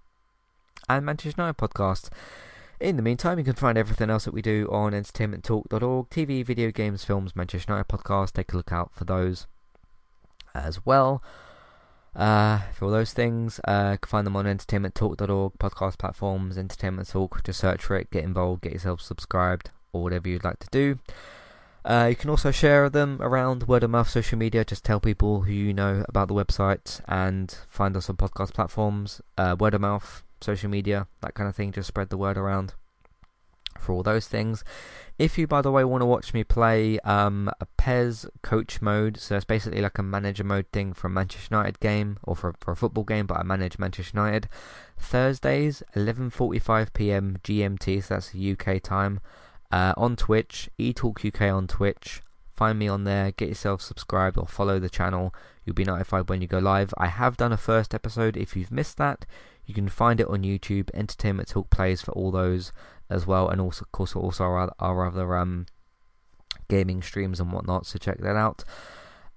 and 0.89 1.05
Manchester 1.05 1.41
United 1.41 1.59
podcasts. 1.59 2.09
In 2.81 2.97
the 2.97 3.03
meantime, 3.03 3.39
you 3.39 3.45
can 3.45 3.55
find 3.55 3.79
everything 3.79 4.11
else 4.11 4.25
that 4.25 4.35
we 4.35 4.43
do 4.43 4.69
on 4.73 4.93
entertainmenttalk.org, 4.93 6.11
TV, 6.11 6.45
video 6.45 6.73
games, 6.73 7.05
films, 7.05 7.37
Manchester 7.37 7.73
United 7.73 7.89
podcast. 7.89 8.33
Take 8.33 8.53
a 8.53 8.57
look 8.57 8.73
out 8.73 8.91
for 8.93 9.05
those 9.05 9.47
as 10.55 10.85
well. 10.85 11.23
Uh, 12.15 12.61
for 12.75 12.87
all 12.87 12.91
those 12.91 13.13
things, 13.13 13.59
uh, 13.67 13.91
you 13.93 13.99
can 13.99 14.09
find 14.09 14.27
them 14.27 14.37
on 14.37 14.45
entertainmenttalk.org, 14.45 15.53
podcast 15.59 15.99
platforms, 15.99 16.59
Entertainment 16.59 17.09
Talk. 17.09 17.43
Just 17.43 17.61
search 17.61 17.85
for 17.85 17.97
it, 17.97 18.11
get 18.11 18.25
involved, 18.25 18.63
get 18.63 18.73
yourself 18.73 19.01
subscribed, 19.01 19.71
or 19.93 20.03
whatever 20.03 20.29
you'd 20.29 20.45
like 20.45 20.59
to 20.59 20.69
do. 20.71 20.99
Uh, 21.85 22.07
you 22.11 22.17
can 22.17 22.31
also 22.31 22.51
share 22.51 22.89
them 22.89 23.19
around 23.21 23.67
word 23.67 23.83
of 23.83 23.91
mouth 23.91 24.09
social 24.09 24.39
media. 24.39 24.65
Just 24.65 24.85
tell 24.85 25.01
people 25.01 25.43
who 25.43 25.53
you 25.53 25.75
know 25.75 26.05
about 26.09 26.29
the 26.29 26.35
website 26.35 27.01
and 27.09 27.57
find 27.67 27.97
us 27.97 28.09
on 28.09 28.17
podcast 28.17 28.53
platforms, 28.53 29.21
uh, 29.37 29.57
word 29.59 29.75
of 29.75 29.81
mouth, 29.81 30.23
social 30.41 30.71
media, 30.71 31.09
that 31.23 31.35
kind 31.35 31.49
of 31.49 31.57
thing. 31.57 31.73
Just 31.73 31.89
spread 31.89 32.11
the 32.11 32.19
word 32.19 32.37
around 32.37 32.75
for 33.83 33.93
all 33.93 34.03
those 34.03 34.29
things. 34.29 34.65
If 35.19 35.37
you, 35.37 35.47
by 35.47 35.61
the 35.61 35.71
way, 35.71 35.85
want 35.85 36.01
to 36.01 36.07
watch 36.07 36.33
me 36.33 36.43
play 36.43 36.99
um, 37.01 37.51
a 37.61 37.67
PES 37.77 38.27
coach 38.41 38.81
mode, 38.81 39.19
so 39.19 39.37
it's 39.37 39.45
basically 39.45 39.83
like 39.83 39.99
a 39.99 40.03
manager 40.03 40.45
mode 40.45 40.67
thing 40.73 40.95
for 40.95 41.09
a 41.09 41.11
Manchester 41.11 41.55
United 41.55 41.81
game 41.81 42.19
or 42.23 42.35
for, 42.35 42.55
for 42.59 42.73
a 42.73 42.77
football 42.77 43.05
game, 43.05 43.27
but 43.27 43.39
I 43.39 43.43
manage 43.43 43.79
Manchester 43.79 44.19
United. 44.19 44.49
Thursdays, 44.99 45.83
11:45 45.95 46.93
p.m. 46.93 47.37
GMT, 47.45 48.03
so 48.03 48.15
that's 48.15 48.35
UK 48.35 48.83
time, 48.83 49.21
uh, 49.71 49.93
on 49.97 50.17
Twitch, 50.17 50.71
eTalk 50.79 51.27
UK 51.27 51.53
on 51.53 51.67
Twitch. 51.67 52.23
Find 52.55 52.79
me 52.79 52.89
on 52.89 53.05
there, 53.05 53.33
get 53.33 53.49
yourself 53.49 53.83
subscribed 53.83 54.39
or 54.39 54.47
follow 54.47 54.79
the 54.79 54.91
channel. 54.91 55.35
You'll 55.65 55.75
be 55.75 55.85
notified 55.85 56.29
when 56.29 56.41
you 56.41 56.49
go 56.49 56.59
live. 56.59 56.93
I 56.99 57.07
have 57.09 57.37
done 57.37 57.53
a 57.53 57.57
first 57.57 57.95
episode. 57.95 58.37
If 58.37 58.57
you've 58.57 58.71
missed 58.71 58.99
that, 58.99 59.25
you 59.65 59.75
can 59.75 59.89
find 59.89 60.21
it 60.21 60.29
on 60.29 60.43
YouTube. 60.43 60.91
Entertainment 60.95 61.49
Talk 61.49 61.71
plays 61.71 62.03
for 62.03 62.13
all 62.13 62.31
those 62.31 62.73
as 63.13 63.27
well, 63.27 63.49
and 63.49 63.61
also, 63.61 63.83
of 63.83 63.93
course, 63.93 64.17
also 64.17 64.45
our, 64.45 64.73
our 64.79 65.07
other 65.07 65.37
um, 65.37 65.67
gaming 66.69 67.03
streams 67.03 67.41
and 67.41 67.53
whatnot. 67.53 67.87
So 67.87 67.99
check 67.99 68.19
that 68.19 68.37
out. 68.37 68.65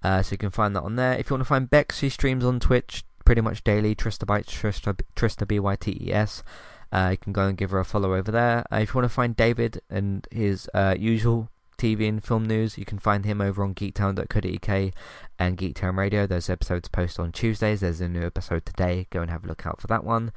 Uh, 0.04 0.22
so 0.22 0.34
you 0.34 0.38
can 0.38 0.52
find 0.52 0.76
that 0.76 0.84
on 0.84 0.96
there. 0.96 1.14
If 1.14 1.30
you 1.30 1.34
want 1.34 1.42
to 1.42 1.48
find 1.48 1.70
Bex, 1.70 1.98
she 2.00 2.10
streams 2.10 2.46
on 2.46 2.60
Twitch 2.60 3.04
pretty 3.26 3.42
much 3.42 3.64
daily. 3.64 3.96
Trista 3.96 4.26
Bytes, 4.26 4.46
Trista, 4.46 5.00
Trista 5.16 5.48
B 5.48 5.60
Y 5.60 5.76
T 5.76 5.98
E 6.00 6.14
S. 6.14 6.44
Uh, 6.92 7.10
you 7.12 7.18
can 7.18 7.34
go 7.34 7.48
and 7.48 7.58
give 7.58 7.72
her 7.72 7.80
a 7.80 7.86
follow 7.86 8.16
over 8.16 8.32
there. 8.32 8.64
Uh, 8.72 8.78
if 8.78 8.90
you 8.90 9.00
want 9.00 9.10
to 9.10 9.14
find 9.14 9.36
David 9.36 9.82
and 9.90 10.28
his 10.32 10.70
uh, 10.74 10.96
usual 10.98 11.50
TV 11.78 12.08
and 12.08 12.24
film 12.24 12.46
news, 12.46 12.78
you 12.78 12.86
can 12.86 13.00
find 13.00 13.26
him 13.26 13.42
over 13.42 13.64
on 13.64 13.74
geektown.co.uk 13.74 14.94
and 15.40 15.58
Geektown 15.58 15.98
Radio. 15.98 16.26
Those 16.26 16.50
episodes 16.50 16.88
post 16.88 17.20
on 17.20 17.32
Tuesdays. 17.32 17.82
There's 17.82 18.00
a 18.00 18.08
new 18.08 18.26
episode 18.26 18.66
today. 18.66 19.08
Go 19.10 19.22
and 19.22 19.32
have 19.32 19.44
a 19.44 19.48
look 19.48 19.66
out 19.66 19.82
for 19.82 19.88
that 19.88 20.04
one. 20.04 20.32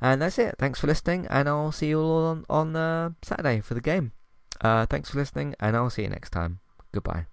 And 0.00 0.22
that's 0.22 0.38
it. 0.38 0.54
Thanks 0.58 0.80
for 0.80 0.86
listening, 0.86 1.26
and 1.28 1.48
I'll 1.48 1.72
see 1.72 1.88
you 1.88 2.00
all 2.00 2.26
on, 2.26 2.44
on 2.48 2.76
uh, 2.76 3.10
Saturday 3.22 3.60
for 3.60 3.74
the 3.74 3.80
game. 3.80 4.12
Uh, 4.60 4.86
thanks 4.86 5.10
for 5.10 5.18
listening, 5.18 5.54
and 5.60 5.76
I'll 5.76 5.90
see 5.90 6.02
you 6.02 6.08
next 6.08 6.30
time. 6.30 6.60
Goodbye. 6.92 7.26